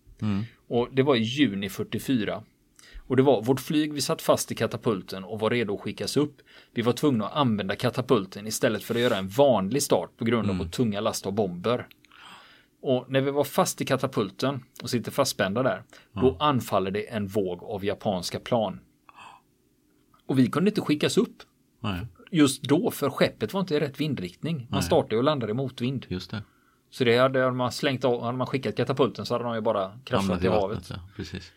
Och 0.68 0.90
det 0.92 1.04
var 1.04 1.16
i 1.16 1.20
juni 1.20 1.70
44. 1.70 2.44
Och 3.08 3.16
det 3.16 3.24
var 3.24 3.42
vårt 3.42 3.60
flyg, 3.60 3.94
vi 3.94 4.02
satt 4.02 4.22
fast 4.22 4.52
i 4.52 4.56
katapulten 4.56 5.24
och 5.24 5.40
var 5.40 5.50
redo 5.50 5.74
att 5.76 5.82
skickas 5.82 6.18
upp. 6.18 6.42
Vi 6.72 6.82
var 6.82 6.94
tvungna 6.94 7.26
att 7.26 7.36
använda 7.36 7.76
katapulten 7.76 8.48
istället 8.48 8.84
för 8.84 8.96
att 8.96 9.02
göra 9.02 9.18
en 9.18 9.28
vanlig 9.28 9.84
start 9.84 10.18
på 10.18 10.26
grund 10.26 10.50
av 10.50 10.58
vår 10.58 10.66
tunga 10.66 11.00
last 11.00 11.26
av 11.26 11.34
bomber. 11.34 11.88
Och 12.82 13.06
när 13.12 13.22
vi 13.22 13.32
var 13.32 13.44
fast 13.44 13.82
i 13.82 13.86
katapulten 13.86 14.64
och 14.84 14.90
sitter 14.90 15.12
fastspända 15.12 15.64
där, 15.64 15.84
då 16.14 16.38
anfaller 16.40 16.92
det 16.92 17.10
en 17.10 17.28
våg 17.28 17.64
av 17.64 17.86
japanska 17.86 18.40
plan. 18.40 18.80
Och 20.26 20.40
vi 20.40 20.48
kunde 20.48 20.70
inte 20.70 20.82
skickas 20.82 21.18
upp 21.18 21.44
Nej, 21.80 22.08
just 22.32 22.64
då, 22.64 22.92
för 22.92 23.10
skeppet 23.10 23.54
var 23.54 23.62
inte 23.62 23.76
i 23.76 23.80
rätt 23.80 24.02
vindriktning. 24.02 24.58
Man 24.58 24.68
Nej. 24.72 24.84
startade 24.84 25.18
och 25.18 25.24
landade 25.24 25.52
i 25.52 25.54
motvind. 25.54 26.06
just 26.10 26.32
det. 26.32 26.44
Så 26.98 27.04
det 27.04 27.18
hade 27.18 27.52
man 27.52 27.72
slängt 27.72 28.06
av, 28.06 28.22
hade 28.24 28.38
man 28.38 28.48
skickat 28.48 28.76
katapulten 28.78 29.26
så 29.26 29.34
hade 29.34 29.44
de 29.44 29.56
ju 29.56 29.62
bara 29.62 29.92
kraschat 30.06 30.44
i 30.44 30.48
havet. 30.48 30.90
ja, 30.90 30.96
precis. 31.16 31.52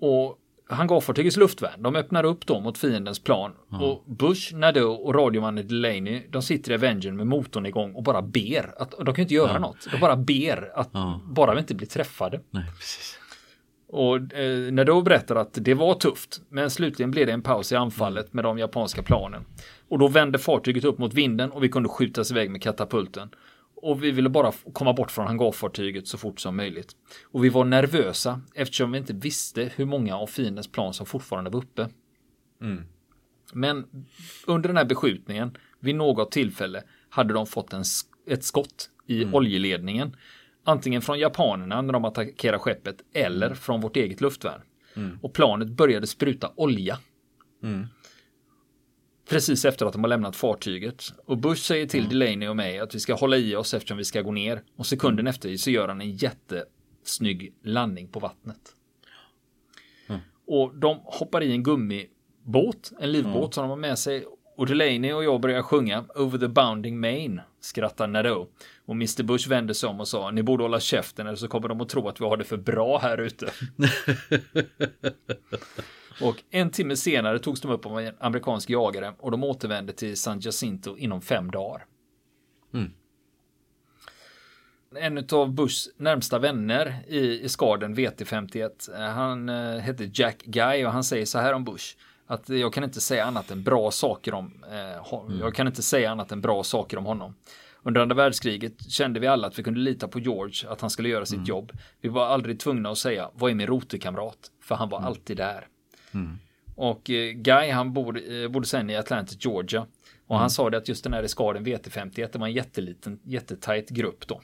Och 0.00 0.38
hangarfartygets 0.68 1.36
luftvärn, 1.36 1.82
de 1.82 1.96
öppnar 1.96 2.24
upp 2.24 2.46
då 2.46 2.60
mot 2.60 2.78
fiendens 2.78 3.18
plan. 3.18 3.52
Och 3.70 4.04
Bush, 4.06 4.54
Nadeau 4.54 4.92
och 4.92 5.14
radiomannen 5.14 5.68
Delaney, 5.68 6.22
de 6.30 6.42
sitter 6.42 6.72
i 6.72 6.74
Avengern 6.74 7.16
med 7.16 7.26
motorn 7.26 7.66
igång 7.66 7.94
och 7.94 8.02
bara 8.02 8.22
ber. 8.22 8.74
Att, 8.82 8.90
de 8.90 9.14
kan 9.14 9.22
inte 9.22 9.34
göra 9.34 9.58
något. 9.58 9.88
De 9.92 10.00
bara 10.00 10.16
ber 10.16 10.72
att 10.74 10.90
Ja. 10.92 11.20
bara 11.24 11.54
vi 11.54 11.60
inte 11.60 11.74
blir 11.74 11.86
träffade. 11.88 12.40
Nej, 12.50 12.64
precis. 12.78 13.18
Och 13.88 14.32
eh, 14.34 14.72
Nadeau 14.72 15.02
berättar 15.02 15.36
att 15.36 15.52
det 15.60 15.74
var 15.74 15.94
tufft, 15.94 16.40
men 16.48 16.70
slutligen 16.70 17.10
blev 17.10 17.26
det 17.26 17.32
en 17.32 17.42
paus 17.42 17.72
i 17.72 17.76
anfallet 17.76 18.32
med 18.32 18.44
de 18.44 18.58
japanska 18.58 19.02
planen. 19.02 19.44
Och 19.88 19.98
då 19.98 20.08
vände 20.08 20.38
fartyget 20.38 20.84
upp 20.84 20.98
mot 20.98 21.14
vinden 21.14 21.50
och 21.52 21.64
vi 21.64 21.68
kunde 21.68 21.88
skjutas 21.88 22.30
iväg 22.30 22.50
med 22.50 22.62
katapulten. 22.62 23.30
Och 23.82 24.04
vi 24.04 24.10
ville 24.10 24.28
bara 24.28 24.52
komma 24.72 24.92
bort 24.92 25.10
från 25.10 25.26
hangarfartyget 25.26 26.06
så 26.08 26.18
fort 26.18 26.40
som 26.40 26.56
möjligt. 26.56 26.96
Och 27.24 27.44
vi 27.44 27.48
var 27.48 27.64
nervösa 27.64 28.40
eftersom 28.54 28.92
vi 28.92 28.98
inte 28.98 29.12
visste 29.12 29.72
hur 29.76 29.84
många 29.84 30.16
av 30.16 30.26
fiendens 30.26 30.68
plan 30.68 30.94
som 30.94 31.06
fortfarande 31.06 31.50
var 31.50 31.58
uppe. 31.60 31.88
Men 33.52 33.86
under 34.46 34.68
den 34.68 34.76
här 34.76 34.84
beskjutningen, 34.84 35.56
vid 35.80 35.94
något 35.94 36.30
tillfälle, 36.30 36.82
hade 37.08 37.34
de 37.34 37.46
fått 37.46 37.72
en, 37.72 37.84
ett 38.26 38.44
skott 38.44 38.90
i 39.06 39.24
oljeledningen. 39.32 40.16
Antingen 40.64 41.02
från 41.02 41.18
japanerna 41.18 41.82
när 41.82 41.92
de 41.92 42.04
attackerade 42.04 42.58
skeppet 42.58 42.96
eller 43.12 43.54
från 43.54 43.80
vårt 43.80 43.96
eget 43.96 44.20
luftvärn. 44.20 44.60
Och 45.22 45.32
planet 45.34 45.68
började 45.68 46.06
spruta 46.06 46.50
olja. 46.56 46.98
Precis 49.28 49.64
efter 49.64 49.86
att 49.86 49.92
de 49.92 50.02
har 50.02 50.08
lämnat 50.08 50.36
fartyget. 50.36 51.12
Och 51.26 51.38
Bush 51.38 51.62
säger 51.62 51.86
till 51.86 52.08
Delaney 52.08 52.48
och 52.48 52.56
mig 52.56 52.78
att 52.78 52.94
vi 52.94 53.00
ska 53.00 53.14
hålla 53.14 53.36
i 53.36 53.56
oss 53.56 53.74
eftersom 53.74 53.98
vi 53.98 54.04
ska 54.04 54.22
gå 54.22 54.32
ner. 54.32 54.62
Och 54.76 54.86
sekunden 54.86 55.26
efter 55.26 55.56
så 55.56 55.70
gör 55.70 55.88
han 55.88 56.00
en 56.00 56.12
jättesnygg 56.12 57.54
landning 57.64 58.08
på 58.08 58.20
vattnet. 58.20 58.74
Och 60.46 60.74
de 60.74 61.00
hoppar 61.04 61.42
i 61.42 61.52
en 61.52 61.62
gummibåt, 61.62 62.92
en 63.00 63.12
livbåt 63.12 63.54
som 63.54 63.62
de 63.62 63.70
har 63.70 63.76
med 63.76 63.98
sig. 63.98 64.24
Och 64.56 64.66
Delaney 64.66 65.12
och 65.12 65.24
jag 65.24 65.40
börjar 65.40 65.62
sjunga 65.62 66.04
Over 66.14 66.38
the 66.38 66.48
bounding 66.48 67.00
main, 67.00 67.40
skrattar 67.60 68.06
Nadeau. 68.06 68.46
Och 68.86 68.94
Mr 68.94 69.22
Bush 69.22 69.48
vänder 69.48 69.74
sig 69.74 69.88
om 69.88 70.00
och 70.00 70.08
sa 70.08 70.30
ni 70.30 70.42
borde 70.42 70.64
hålla 70.64 70.80
käften 70.80 71.26
eller 71.26 71.36
så 71.36 71.48
kommer 71.48 71.68
de 71.68 71.80
att 71.80 71.88
tro 71.88 72.08
att 72.08 72.20
vi 72.20 72.24
har 72.24 72.36
det 72.36 72.44
för 72.44 72.56
bra 72.56 72.98
här 72.98 73.18
ute. 73.18 73.50
och 76.22 76.36
en 76.50 76.70
timme 76.70 76.96
senare 76.96 77.38
togs 77.38 77.60
de 77.60 77.70
upp 77.70 77.86
av 77.86 78.00
en 78.00 78.14
amerikansk 78.20 78.70
jagare 78.70 79.12
och 79.18 79.30
de 79.30 79.44
återvände 79.44 79.92
till 79.92 80.16
San 80.16 80.40
Jacinto 80.40 80.96
inom 80.96 81.20
fem 81.20 81.50
dagar. 81.50 81.84
En 84.96 85.26
av 85.32 85.52
Bushs 85.54 85.88
närmsta 85.96 86.38
vänner 86.38 86.94
i, 87.08 87.40
i 87.44 87.48
skaden 87.48 87.94
VT51, 87.96 88.94
eh, 88.94 89.00
han 89.14 89.48
eh, 89.48 89.78
hette 89.78 90.10
Jack 90.14 90.42
Guy 90.44 90.86
och 90.86 90.92
han 90.92 91.04
säger 91.04 91.26
så 91.26 91.38
här 91.38 91.52
om 91.52 91.64
Bush. 91.64 91.96
Att 92.26 92.48
jag 92.48 92.72
kan 92.72 92.84
inte 92.84 93.00
säga 93.00 93.24
annat 93.24 93.50
än 93.50 93.62
bra 93.62 93.90
saker 93.90 94.34
om 94.34 94.64
eh, 94.72 95.02
hon- 95.04 95.38
Jag 95.40 95.54
kan 95.54 95.66
inte 95.66 95.82
säga 95.82 96.10
annat 96.10 96.32
än 96.32 96.40
bra 96.40 96.62
saker 96.62 96.96
om 96.98 97.04
honom. 97.04 97.34
Under 97.82 98.00
andra 98.00 98.14
världskriget 98.16 98.90
kände 98.90 99.20
vi 99.20 99.26
alla 99.26 99.46
att 99.46 99.58
vi 99.58 99.62
kunde 99.62 99.80
lita 99.80 100.08
på 100.08 100.20
George, 100.20 100.70
att 100.70 100.80
han 100.80 100.90
skulle 100.90 101.08
göra 101.08 101.26
sitt 101.26 101.48
jobb. 101.48 101.72
Vi 102.00 102.08
var 102.08 102.26
aldrig 102.26 102.60
tvungna 102.60 102.90
att 102.90 102.98
säga, 102.98 103.30
vad 103.34 103.50
är 103.50 103.54
min 103.54 103.66
rotekamrat? 103.66 104.38
För 104.62 104.74
han 104.74 104.88
var 104.88 105.00
alltid 105.00 105.36
där. 105.36 105.66
Och 106.74 107.10
eh, 107.10 107.32
Guy, 107.32 107.70
han 107.70 107.92
bodde, 107.92 108.42
eh, 108.42 108.48
bodde 108.48 108.66
sen 108.66 108.90
i 108.90 108.96
Atlanta, 108.96 109.32
Georgia. 109.38 109.86
Och 110.26 110.38
han 110.38 110.50
sa 110.50 110.70
det 110.70 110.76
att 110.76 110.88
just 110.88 111.04
den 111.04 111.12
här 111.12 111.22
eskaden 111.22 111.66
VT51, 111.66 112.28
det 112.32 112.38
var 112.38 112.46
en 112.46 112.52
jätteliten, 112.52 113.20
jättetajt 113.24 113.90
grupp 113.90 114.26
då. 114.26 114.40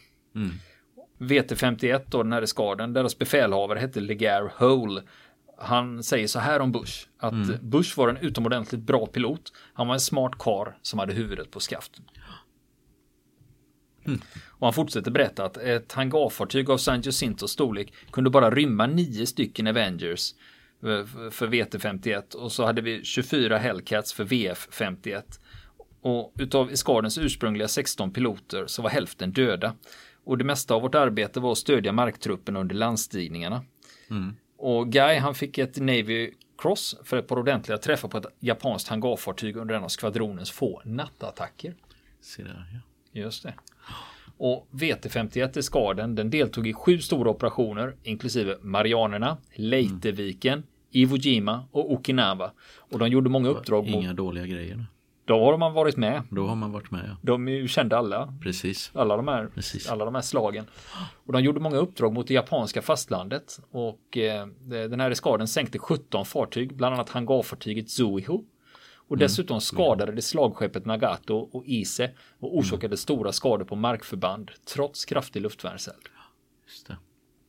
VT51 1.18 2.03
då, 2.07 2.22
den 2.22 2.33
här 2.33 2.42
eskaden, 2.42 2.92
deras 2.92 3.18
befälhavare 3.18 3.79
hette 3.79 4.00
Legar 4.00 4.53
Hole. 4.57 5.03
Han 5.59 6.03
säger 6.03 6.27
så 6.27 6.38
här 6.38 6.61
om 6.61 6.72
Bush, 6.72 7.07
att 7.18 7.61
Bush 7.62 7.98
var 7.98 8.09
en 8.09 8.16
utomordentligt 8.16 8.81
bra 8.81 9.07
pilot. 9.07 9.53
Han 9.74 9.87
var 9.87 9.94
en 9.94 10.00
smart 10.00 10.33
kar 10.38 10.79
som 10.83 10.98
hade 10.98 11.12
huvudet 11.12 11.50
på 11.50 11.61
skaft. 11.61 12.00
Och 14.46 14.66
han 14.66 14.72
fortsätter 14.72 15.11
berätta 15.11 15.44
att 15.44 15.57
ett 15.57 15.92
hangarfartyg 15.92 16.70
av 16.70 16.79
San 16.79 17.03
Jacintos 17.03 17.50
storlek 17.50 17.92
kunde 18.11 18.31
bara 18.31 18.50
rymma 18.50 18.87
nio 18.87 19.27
stycken 19.27 19.66
Avengers 19.66 20.35
för 21.31 21.47
VT51 21.47 22.35
och 22.35 22.53
så 22.53 22.64
hade 22.64 22.83
vi 22.83 23.05
24 23.05 23.59
Hellcats 23.59 24.12
för 24.12 24.25
VF51. 24.25 25.23
Och 26.01 26.33
utav 26.38 26.70
eskadens 26.70 27.18
ursprungliga 27.18 27.68
16 27.68 28.12
piloter 28.12 28.66
så 28.66 28.83
var 28.83 28.90
hälften 28.90 29.33
döda. 29.33 29.75
Och 30.25 30.38
det 30.38 30.44
mesta 30.44 30.75
av 30.75 30.83
vårt 30.83 30.94
arbete 30.94 31.40
var 31.40 31.53
att 31.53 31.59
stödja 31.59 31.92
marktruppen 31.92 32.57
under 32.57 32.75
landstigningarna. 32.75 33.64
Och 34.59 34.92
Guy 34.92 35.18
han 35.18 35.35
fick 35.35 35.59
ett 35.59 35.77
Navy 35.77 36.31
Cross 36.59 36.97
för 37.05 37.16
ett 37.16 37.29
par 37.29 37.38
ordentliga 37.38 37.79
träffar 37.79 38.09
på 38.09 38.18
ett 38.18 38.27
japanskt 38.40 38.88
hangarfartyg 38.88 39.57
under 39.57 39.75
en 39.75 39.85
av 39.85 39.88
skvadronens 39.88 40.51
få 40.51 40.83
nattattacker. 40.85 41.75
Se 42.20 42.42
där, 42.42 42.66
ja. 42.73 42.81
Just 43.20 43.42
det. 43.42 43.55
Och 44.37 44.68
VT51 44.70 45.59
i 45.59 45.62
skaden, 45.62 46.14
den 46.14 46.31
deltog 46.31 46.66
i 46.66 46.75
sju 46.75 46.99
stora 46.99 47.31
operationer, 47.31 47.97
inklusive 48.03 48.57
Marianerna, 48.61 49.37
Leiteviken, 49.55 50.62
Iwo 50.96 51.16
Jima 51.16 51.64
och 51.70 51.92
Okinawa. 51.92 52.50
Och 52.76 52.98
de 52.98 53.09
gjorde 53.09 53.30
många 53.30 53.48
uppdrag 53.48 53.85
mot... 53.85 53.94
Inga 54.02 54.12
dåliga 54.12 54.46
grejer. 54.46 54.87
Då 55.26 55.44
har 55.44 55.59
man 55.59 55.72
varit 55.72 55.96
med. 55.96 56.22
Då 56.30 56.46
har 56.46 56.57
man 56.57 56.72
varit 56.72 56.90
med, 56.90 57.04
ja. 57.09 57.16
De 57.22 57.48
är 57.48 57.52
ju 57.52 57.68
kända 57.68 57.98
alla. 57.98 58.35
Precis. 58.42 58.90
Alla 58.94 59.16
de 59.16 59.28
här, 59.28 59.46
Precis. 59.54 59.88
alla 59.88 60.04
de 60.04 60.14
här 60.14 60.22
slagen. 60.22 60.64
Och 61.26 61.33
de 61.33 61.42
gjorde 61.42 61.61
många 61.61 61.76
uppdrag 61.76 62.12
mot 62.12 62.26
det 62.26 62.35
japanska 62.35 62.83
fastlandet. 62.83 63.61
Och 63.70 64.16
eh, 64.16 64.46
den 64.66 65.00
här 65.00 65.11
eskaden 65.11 65.48
sänkte 65.48 65.78
17 65.78 66.24
fartyg, 66.24 66.76
bland 66.76 66.94
annat 66.94 67.09
hangarfartyget 67.09 67.90
Zuiho. 67.90 68.44
Och 69.09 69.18
dessutom 69.18 69.61
skadade 69.61 70.12
det 70.12 70.22
slagskeppet 70.22 70.87
Nagato 70.87 71.35
och 71.35 71.66
Ise 71.66 72.11
och 72.38 72.57
orsakade 72.59 72.96
stora 72.96 73.33
skador 73.33 73.64
på 73.64 73.76
markförband 73.76 74.50
trots 74.74 75.04
kraftig 75.04 75.42
luftvärnseld. 75.42 76.02
Just 76.66 76.87
det. 76.87 76.96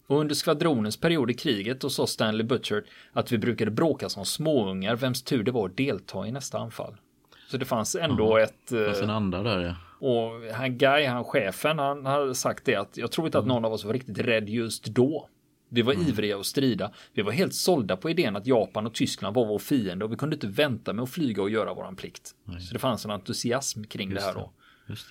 Och 0.08 0.20
under 0.20 0.36
skvadronens 0.36 0.98
period 0.98 1.32
i 1.32 1.34
kriget 1.34 1.82
då 1.82 1.90
sa 1.90 2.08
Stanley 2.08 2.44
Butcher 2.44 2.84
att 3.14 3.32
vi 3.32 3.38
brukade 3.38 3.72
bråka 3.72 4.10
som 4.10 4.26
småungar 4.26 4.96
vems 4.96 5.24
tur 5.24 5.44
det 5.44 5.52
var 5.52 5.66
att 5.66 5.78
delta 5.78 6.28
i 6.28 6.32
nästa 6.32 6.58
anfall. 6.58 6.96
Så 7.52 7.58
det 7.58 7.66
fanns 7.66 7.96
ändå 7.96 8.38
ett... 8.38 8.72
eh, 8.72 8.80
Och 8.82 8.96
sen 8.96 9.10
andra 9.10 9.44
där, 9.44 9.60
ja. 9.60 9.76
och 10.08 10.54
han 10.56 10.78
Guy, 10.78 11.06
han 11.06 11.24
chefen, 11.24 11.80
han 11.80 12.06
har 12.06 12.34
sagt 12.34 12.66
det 12.66 12.76
att 12.76 12.98
jag 12.98 13.12
tror 13.12 13.28
inte 13.28 13.40
att 13.40 13.46
någon 13.48 13.66
av 13.66 13.74
oss 13.74 13.86
var 13.86 13.94
riktigt 13.94 14.18
rädd 14.18 14.50
just 14.50 14.86
då. 14.86 15.30
Vi 15.70 15.82
var 15.82 15.94
ivriga 16.10 16.38
att 16.38 16.46
strida. 16.46 16.92
Vi 17.14 17.22
var 17.22 17.32
helt 17.32 17.54
sålda 17.54 17.98
på 17.98 18.10
idén 18.10 18.36
att 18.36 18.48
Japan 18.48 18.86
och 18.86 18.94
Tyskland 18.94 19.36
var 19.36 19.46
vår 19.46 19.60
fiende 19.60 20.06
och 20.06 20.12
vi 20.12 20.16
kunde 20.16 20.36
inte 20.36 20.48
vänta 20.48 20.94
med 20.94 21.04
att 21.04 21.10
flyga 21.10 21.42
och 21.42 21.50
göra 21.50 21.74
våran 21.74 21.96
plikt. 21.96 22.36
Så 22.68 22.74
det 22.74 22.80
fanns 22.80 23.06
en 23.06 23.12
entusiasm 23.12 23.84
kring 23.84 24.14
det 24.14 24.22
här 24.22 24.34
då. 24.34 24.52
Just 24.90 25.08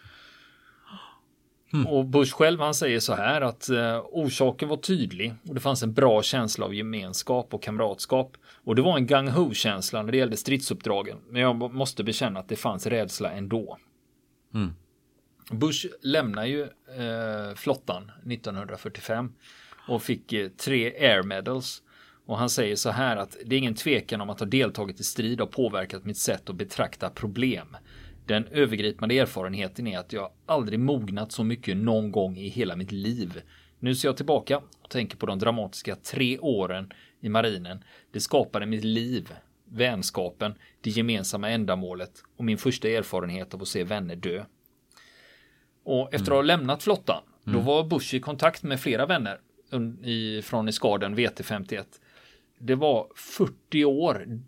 det. 1.82 1.88
Och 1.88 2.06
Bush 2.06 2.34
själv 2.34 2.60
han 2.60 2.74
säger 2.74 3.00
så 3.00 3.14
här 3.14 3.40
att 3.40 3.68
eh, 3.68 4.00
orsaken 4.10 4.68
var 4.68 4.76
tydlig 4.76 5.34
och 5.48 5.54
det 5.54 5.60
fanns 5.60 5.82
en 5.82 5.92
bra 5.92 6.22
känsla 6.22 6.64
av 6.64 6.74
gemenskap 6.74 7.54
och 7.54 7.62
kamratskap. 7.62 8.36
Och 8.64 8.74
det 8.76 8.82
var 8.82 8.96
en 8.96 9.06
gang 9.06 9.28
ho 9.28 9.54
känsla 9.54 10.02
när 10.02 10.12
det 10.12 10.18
gällde 10.18 10.36
stridsuppdragen. 10.36 11.18
Men 11.28 11.42
jag 11.42 11.74
måste 11.74 12.04
bekänna 12.04 12.40
att 12.40 12.48
det 12.48 12.56
fanns 12.56 12.86
rädsla 12.86 13.32
ändå. 13.32 13.78
Bush 15.50 15.86
lämnar 16.02 16.44
ju 16.44 16.62
eh, 16.62 17.54
flottan 17.56 18.10
1945 18.30 19.32
och 19.88 20.02
fick 20.02 20.32
eh, 20.32 20.48
tre 20.48 20.86
air 20.86 21.22
medals. 21.22 21.82
Och 22.26 22.38
han 22.38 22.50
säger 22.50 22.76
så 22.76 22.90
här 22.90 23.16
att 23.16 23.36
det 23.44 23.54
är 23.54 23.58
ingen 23.58 23.74
tvekan 23.74 24.20
om 24.20 24.30
att 24.30 24.40
ha 24.40 24.46
deltagit 24.46 25.00
i 25.00 25.04
strid 25.04 25.40
har 25.40 25.46
påverkat 25.46 26.04
mitt 26.04 26.18
sätt 26.18 26.50
att 26.50 26.56
betrakta 26.56 27.10
problem. 27.10 27.76
Den 28.26 28.46
övergripande 28.46 29.18
erfarenheten 29.18 29.86
är 29.86 29.98
att 29.98 30.12
jag 30.12 30.30
aldrig 30.46 30.80
mognat 30.80 31.32
så 31.32 31.44
mycket 31.44 31.76
någon 31.76 32.12
gång 32.12 32.36
i 32.36 32.48
hela 32.48 32.76
mitt 32.76 32.92
liv. 32.92 33.42
Nu 33.78 33.94
ser 33.94 34.08
jag 34.08 34.16
tillbaka 34.16 34.62
och 34.82 34.90
tänker 34.90 35.16
på 35.16 35.26
de 35.26 35.38
dramatiska 35.38 35.96
tre 35.96 36.38
åren 36.38 36.92
i 37.20 37.28
marinen. 37.28 37.84
Det 38.12 38.20
skapade 38.20 38.66
mitt 38.66 38.84
liv, 38.84 39.32
vänskapen, 39.64 40.54
det 40.80 40.90
gemensamma 40.90 41.50
ändamålet 41.50 42.22
och 42.36 42.44
min 42.44 42.58
första 42.58 42.88
erfarenhet 42.88 43.54
av 43.54 43.62
att 43.62 43.68
se 43.68 43.84
vänner 43.84 44.16
dö. 44.16 44.44
Och 45.84 46.14
efter 46.14 46.32
att 46.32 46.36
ha 46.36 46.42
lämnat 46.42 46.82
flottan, 46.82 47.22
då 47.44 47.60
var 47.60 47.84
Bush 47.84 48.14
i 48.14 48.20
kontakt 48.20 48.62
med 48.62 48.80
flera 48.80 49.06
vänner 49.06 49.40
från 50.42 50.68
eskaden 50.68 51.16
VT51. 51.16 51.84
Det 52.58 52.74
var 52.74 53.06
40 53.16 53.84
år 53.84 54.40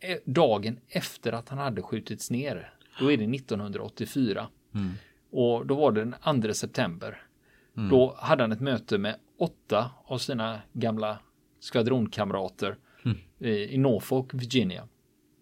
eh, 0.00 0.18
dagen 0.24 0.78
efter 0.88 1.32
att 1.32 1.48
han 1.48 1.58
hade 1.58 1.82
skjutits 1.82 2.30
ner. 2.30 2.74
Då 2.98 3.12
är 3.12 3.16
det 3.16 3.24
1984. 3.36 4.48
Mm. 4.74 4.92
Och 5.30 5.66
då 5.66 5.74
var 5.74 5.92
det 5.92 6.04
den 6.24 6.42
2 6.42 6.52
september. 6.52 7.22
Mm. 7.76 7.90
Då 7.90 8.14
hade 8.18 8.42
han 8.42 8.52
ett 8.52 8.60
möte 8.60 8.98
med 8.98 9.16
åtta 9.38 9.90
av 10.06 10.18
sina 10.18 10.60
gamla 10.72 11.18
skvadronkamrater 11.60 12.76
Mm. 13.04 13.18
i, 13.38 13.74
i 13.74 13.78
Norfolk, 13.78 14.34
Virginia. 14.34 14.88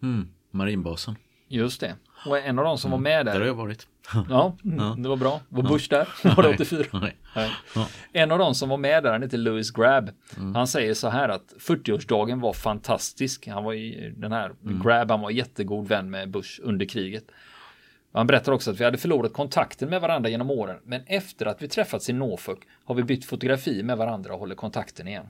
Mm. 0.02 0.28
Marinbasen. 0.50 1.14
Just 1.48 1.80
det. 1.80 1.96
Och 2.26 2.38
en 2.38 2.58
av 2.58 2.64
dem 2.64 2.78
som 2.78 2.90
var 2.90 2.98
med 2.98 3.26
Där 3.26 3.32
har 3.32 3.40
där. 3.40 3.46
jag 3.46 3.54
varit. 3.54 3.88
Ja, 4.28 4.56
mm, 4.64 5.02
det 5.02 5.08
var 5.08 5.16
bra. 5.16 5.40
Var 5.48 5.62
Bush 5.62 5.90
där? 5.90 6.08
Var 6.36 6.42
det 6.42 6.48
84? 6.48 6.86
Nej. 6.92 7.16
Nej. 7.36 7.50
Ja. 7.74 7.86
En 8.12 8.32
av 8.32 8.38
dem 8.38 8.54
som 8.54 8.68
var 8.68 8.76
med 8.76 9.02
där, 9.02 9.12
han 9.12 9.22
heter 9.22 9.38
Louis 9.38 9.70
Grab. 9.70 10.10
Han 10.54 10.66
säger 10.66 10.94
så 10.94 11.08
här 11.08 11.28
att 11.28 11.54
40-årsdagen 11.58 12.40
var 12.40 12.52
fantastisk. 12.52 13.48
Han 13.48 13.64
var 13.64 13.74
i 13.74 14.14
den 14.16 14.32
här 14.32 14.52
Grab, 14.84 15.10
han 15.10 15.20
var 15.20 15.30
jättegod 15.30 15.88
vän 15.88 16.10
med 16.10 16.30
Bush 16.30 16.60
under 16.62 16.86
kriget. 16.86 17.24
Han 18.12 18.26
berättar 18.26 18.52
också 18.52 18.70
att 18.70 18.80
vi 18.80 18.84
hade 18.84 18.98
förlorat 18.98 19.32
kontakten 19.32 19.90
med 19.90 20.00
varandra 20.00 20.30
genom 20.30 20.50
åren, 20.50 20.76
men 20.84 21.02
efter 21.06 21.46
att 21.46 21.62
vi 21.62 21.68
träffats 21.68 22.10
i 22.10 22.12
Norfolk 22.12 22.60
har 22.84 22.94
vi 22.94 23.02
bytt 23.02 23.24
fotografi 23.24 23.82
med 23.82 23.96
varandra 23.96 24.32
och 24.32 24.38
håller 24.40 24.54
kontakten 24.54 25.08
igen. 25.08 25.26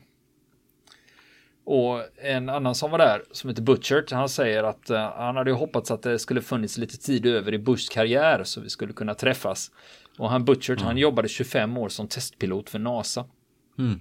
Och 1.64 2.02
en 2.16 2.48
annan 2.48 2.74
som 2.74 2.90
var 2.90 2.98
där, 2.98 3.22
som 3.32 3.50
heter 3.50 3.62
Butchert, 3.62 4.10
han 4.10 4.28
säger 4.28 4.62
att 4.62 4.90
eh, 4.90 5.12
han 5.16 5.36
hade 5.36 5.52
hoppats 5.52 5.90
att 5.90 6.02
det 6.02 6.18
skulle 6.18 6.42
funnits 6.42 6.78
lite 6.78 6.98
tid 6.98 7.26
över 7.26 7.54
i 7.54 7.58
Bushs 7.58 7.88
karriär 7.88 8.44
så 8.44 8.60
vi 8.60 8.68
skulle 8.68 8.92
kunna 8.92 9.14
träffas. 9.14 9.70
Och 10.18 10.30
han 10.30 10.44
Butchert, 10.44 10.80
han 10.80 10.96
jobbade 10.96 11.28
25 11.28 11.76
år 11.76 11.88
som 11.88 12.08
testpilot 12.08 12.70
för 12.70 12.78
NASA. 12.78 13.24
Mm. 13.78 14.00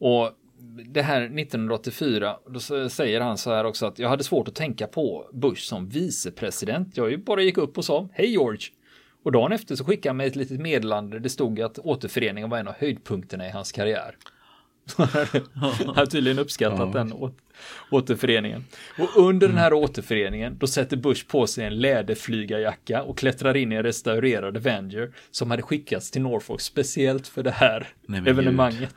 Och 0.00 0.30
det 0.86 1.02
här 1.02 1.22
1984, 1.22 2.36
då 2.46 2.60
säger 2.88 3.20
han 3.20 3.38
så 3.38 3.50
här 3.50 3.64
också 3.64 3.86
att 3.86 3.98
jag 3.98 4.08
hade 4.08 4.24
svårt 4.24 4.48
att 4.48 4.54
tänka 4.54 4.86
på 4.86 5.30
Bush 5.32 5.62
som 5.62 5.88
vicepresident. 5.88 6.96
Jag 6.96 7.10
ju 7.10 7.16
bara 7.16 7.42
gick 7.42 7.58
upp 7.58 7.78
och 7.78 7.84
sa 7.84 8.08
hej 8.12 8.30
George. 8.30 8.68
Och 9.22 9.32
dagen 9.32 9.52
efter 9.52 9.76
så 9.76 9.84
skickade 9.84 10.08
han 10.08 10.16
mig 10.16 10.26
ett 10.26 10.36
litet 10.36 10.60
meddelande. 10.60 11.18
Det 11.18 11.30
stod 11.30 11.60
att 11.60 11.78
återföreningen 11.78 12.50
var 12.50 12.58
en 12.58 12.68
av 12.68 12.74
höjdpunkterna 12.78 13.46
i 13.46 13.50
hans 13.50 13.72
karriär. 13.72 14.16
Han 15.54 15.96
har 15.96 16.06
tydligen 16.06 16.38
uppskattat 16.38 16.78
Ja. 16.78 16.86
den 16.98 17.12
å- 17.12 17.34
återföreningen. 17.90 18.64
Och 18.98 19.08
under 19.28 19.48
den 19.48 19.58
här 19.58 19.72
återföreningen, 19.72 20.56
då 20.58 20.66
sätter 20.66 20.96
Bush 20.96 21.26
på 21.26 21.46
sig 21.46 21.64
en 21.64 21.78
läderflygarjacka 21.80 23.02
och 23.02 23.18
klättrar 23.18 23.56
in 23.56 23.72
i 23.72 23.74
en 23.74 23.82
restaurerad 23.82 24.56
Avenger 24.56 25.12
som 25.30 25.50
hade 25.50 25.62
skickats 25.62 26.10
till 26.10 26.22
Norfolk 26.22 26.60
speciellt 26.60 27.28
för 27.28 27.42
det 27.42 27.50
här 27.50 27.88
Nej, 28.06 28.20
evenemanget. 28.26 28.94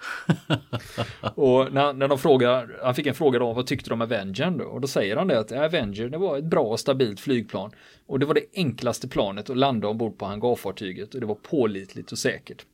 och 1.35 1.73
när, 1.73 1.93
när 1.93 2.07
de 2.07 2.17
frågar, 2.19 2.79
han 2.83 2.95
fick 2.95 3.07
en 3.07 3.15
fråga 3.15 3.39
då, 3.39 3.53
vad 3.53 3.67
tyckte 3.67 3.89
de 3.89 3.93
om 3.93 4.01
Avengern 4.01 4.57
då? 4.57 4.65
Och 4.65 4.81
då 4.81 4.87
säger 4.87 5.15
han 5.17 5.27
det 5.27 5.39
att 5.39 5.51
Avenger, 5.51 6.09
det 6.09 6.17
var 6.17 6.37
ett 6.37 6.43
bra 6.45 6.63
och 6.63 6.79
stabilt 6.79 7.19
flygplan. 7.19 7.71
Och 8.07 8.19
det 8.19 8.25
var 8.25 8.33
det 8.33 8.45
enklaste 8.55 9.07
planet 9.07 9.49
att 9.49 9.57
landa 9.57 9.87
ombord 9.87 10.17
på 10.17 10.25
hangarfartyget 10.25 11.13
och 11.13 11.19
det 11.19 11.25
var 11.27 11.35
pålitligt 11.35 12.11
och 12.11 12.17
säkert. 12.17 12.65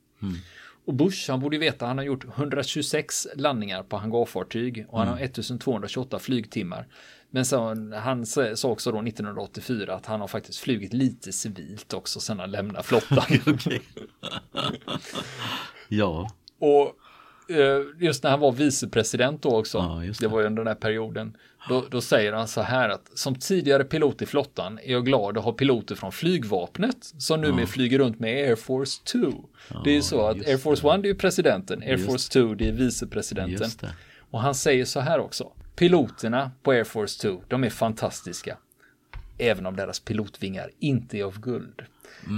Och 0.86 0.94
Bush, 0.94 1.32
han 1.32 1.40
borde 1.40 1.56
ju 1.56 1.60
veta, 1.60 1.86
han 1.86 1.98
har 1.98 2.06
gjort 2.06 2.26
126 2.38 3.28
landningar 3.36 3.84
på 3.84 3.98
hangarfartyg 3.98 4.86
och 4.90 5.00
han 5.00 5.08
har 5.08 5.20
1228 5.20 6.20
flygtimmar. 6.20 6.88
Men 7.30 7.46
så, 7.46 7.76
han 7.96 8.26
sa 8.26 8.54
också 8.64 8.92
då 8.92 9.02
1984 9.02 9.96
att 9.96 10.06
han 10.06 10.22
har 10.22 10.28
faktiskt 10.28 10.60
flugit 10.60 10.94
lite 10.94 11.32
civilt 11.32 11.94
också 11.94 12.20
sen 12.20 12.40
han 12.40 12.52
lämnade 12.52 12.84
flottan. 12.84 13.24
Ja. 15.90 16.32
Och 16.60 16.96
eh, 17.56 17.82
just 18.00 18.24
när 18.24 18.32
han 18.32 18.40
var 18.40 18.52
vicepresident 18.52 19.42
då 19.42 19.58
också, 19.60 19.78
Ja, 19.78 20.02
det. 20.06 20.20
det. 20.20 20.28
var 20.28 20.40
ju 20.40 20.46
under 20.46 20.64
den 20.64 20.68
här 20.68 20.76
perioden, 20.82 21.38
då, 21.70 21.86
då 21.90 22.02
säger 22.02 22.34
han 22.34 22.48
så 22.48 22.62
här 22.62 22.90
att 22.90 23.12
som 23.14 23.36
tidigare 23.36 23.84
pilot 23.84 24.22
i 24.22 24.26
flottan 24.26 24.80
är 24.84 24.92
jag 24.92 25.06
glad 25.06 25.38
att 25.38 25.44
ha 25.44 25.52
piloter 25.52 25.96
från 25.96 26.12
flygvapnet 26.12 26.98
som 27.02 27.42
numera 27.42 27.68
flyger 27.68 28.00
runt 28.00 28.20
med 28.20 28.50
Air 28.50 28.56
Force 28.56 29.02
2. 29.04 29.20
det 29.84 29.90
är 29.90 29.94
ju 29.94 30.02
så 30.02 30.28
att 30.28 30.38
Air 30.48 30.58
Force 30.58 30.96
1 30.96 31.02
det 31.02 31.08
är 31.08 31.14
ju 31.14 31.16
presidenten, 31.16 31.82
Air 31.82 31.90
Just 31.90 32.06
Force 32.06 32.32
2 32.32 32.54
det 32.54 32.68
är 32.68 32.72
vicepresidenten. 32.72 33.70
Det. 33.80 33.94
Och 34.32 34.42
han 34.42 34.56
säger 34.56 34.86
så 34.86 35.00
här 35.00 35.20
också, 35.20 35.52
piloterna 35.76 36.52
på 36.64 36.72
Air 36.72 36.84
Force 36.84 37.22
2, 37.22 37.42
de 37.48 37.64
är 37.64 37.70
fantastiska. 37.70 38.58
Även 39.38 39.66
om 39.66 39.76
deras 39.76 40.00
pilotvingar 40.00 40.72
inte 40.80 41.18
är 41.18 41.24
av 41.24 41.40
guld. 41.40 41.82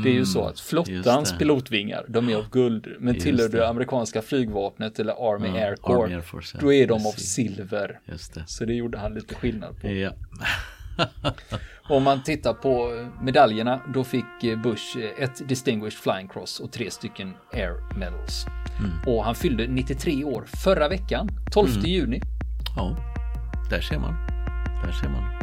Det 0.04 0.10
är 0.10 0.14
ju 0.14 0.26
så 0.26 0.40
att 0.40 0.72
Mm, 0.72 0.86
flottans 0.86 1.38
pilotvingar, 1.38 2.06
de 2.08 2.30
är 2.30 2.36
av 2.36 2.50
guld. 2.50 2.88
Men 3.00 3.14
Just 3.14 3.26
tillhör 3.26 3.50
det. 3.50 3.58
det 3.58 3.68
amerikanska 3.68 4.22
flygvapnet 4.22 5.00
eller 5.00 5.34
Army 5.34 5.48
Ja, 5.48 5.54
Air 5.56 5.76
Corps, 5.76 6.04
Army 6.06 6.16
Air 6.16 6.22
Force, 6.22 6.58
då 6.62 6.74
är 6.74 6.88
de 6.88 6.94
av 7.08 7.12
silver. 7.12 8.00
Det. 8.06 8.44
Så 8.48 8.66
det 8.66 8.74
gjorde 8.74 8.98
han 8.98 9.14
lite 9.14 9.36
skillnad 9.36 9.82
på. 9.82 9.88
Ja. 9.88 10.12
Om 11.90 12.04
man 12.04 12.24
tittar 12.24 12.54
på 12.54 13.06
medaljerna, 13.22 13.82
då 13.94 14.04
fick 14.04 14.44
eh, 14.44 14.62
Bush 14.62 14.98
eh, 14.98 15.24
ett 15.24 15.48
Distinguished 15.50 16.00
Flying 16.04 16.28
Cross 16.28 16.60
och 16.60 16.72
tre 16.72 16.92
stycken 16.92 17.34
Air 17.54 17.98
Medals. 18.00 18.46
Mm. 18.80 18.92
Och 19.16 19.24
han 19.24 19.36
fyllde 19.36 19.68
93 19.68 20.24
år 20.24 20.44
förra 20.64 20.90
veckan, 20.90 21.30
12 21.52 21.70
Mm. 21.70 21.86
juni. 21.86 22.22
ja. 22.76 22.98
Där 23.70 23.82
ser 23.82 24.00
man. 24.00 24.14
Där 24.86 24.92
ser 24.92 25.10
man. 25.10 25.43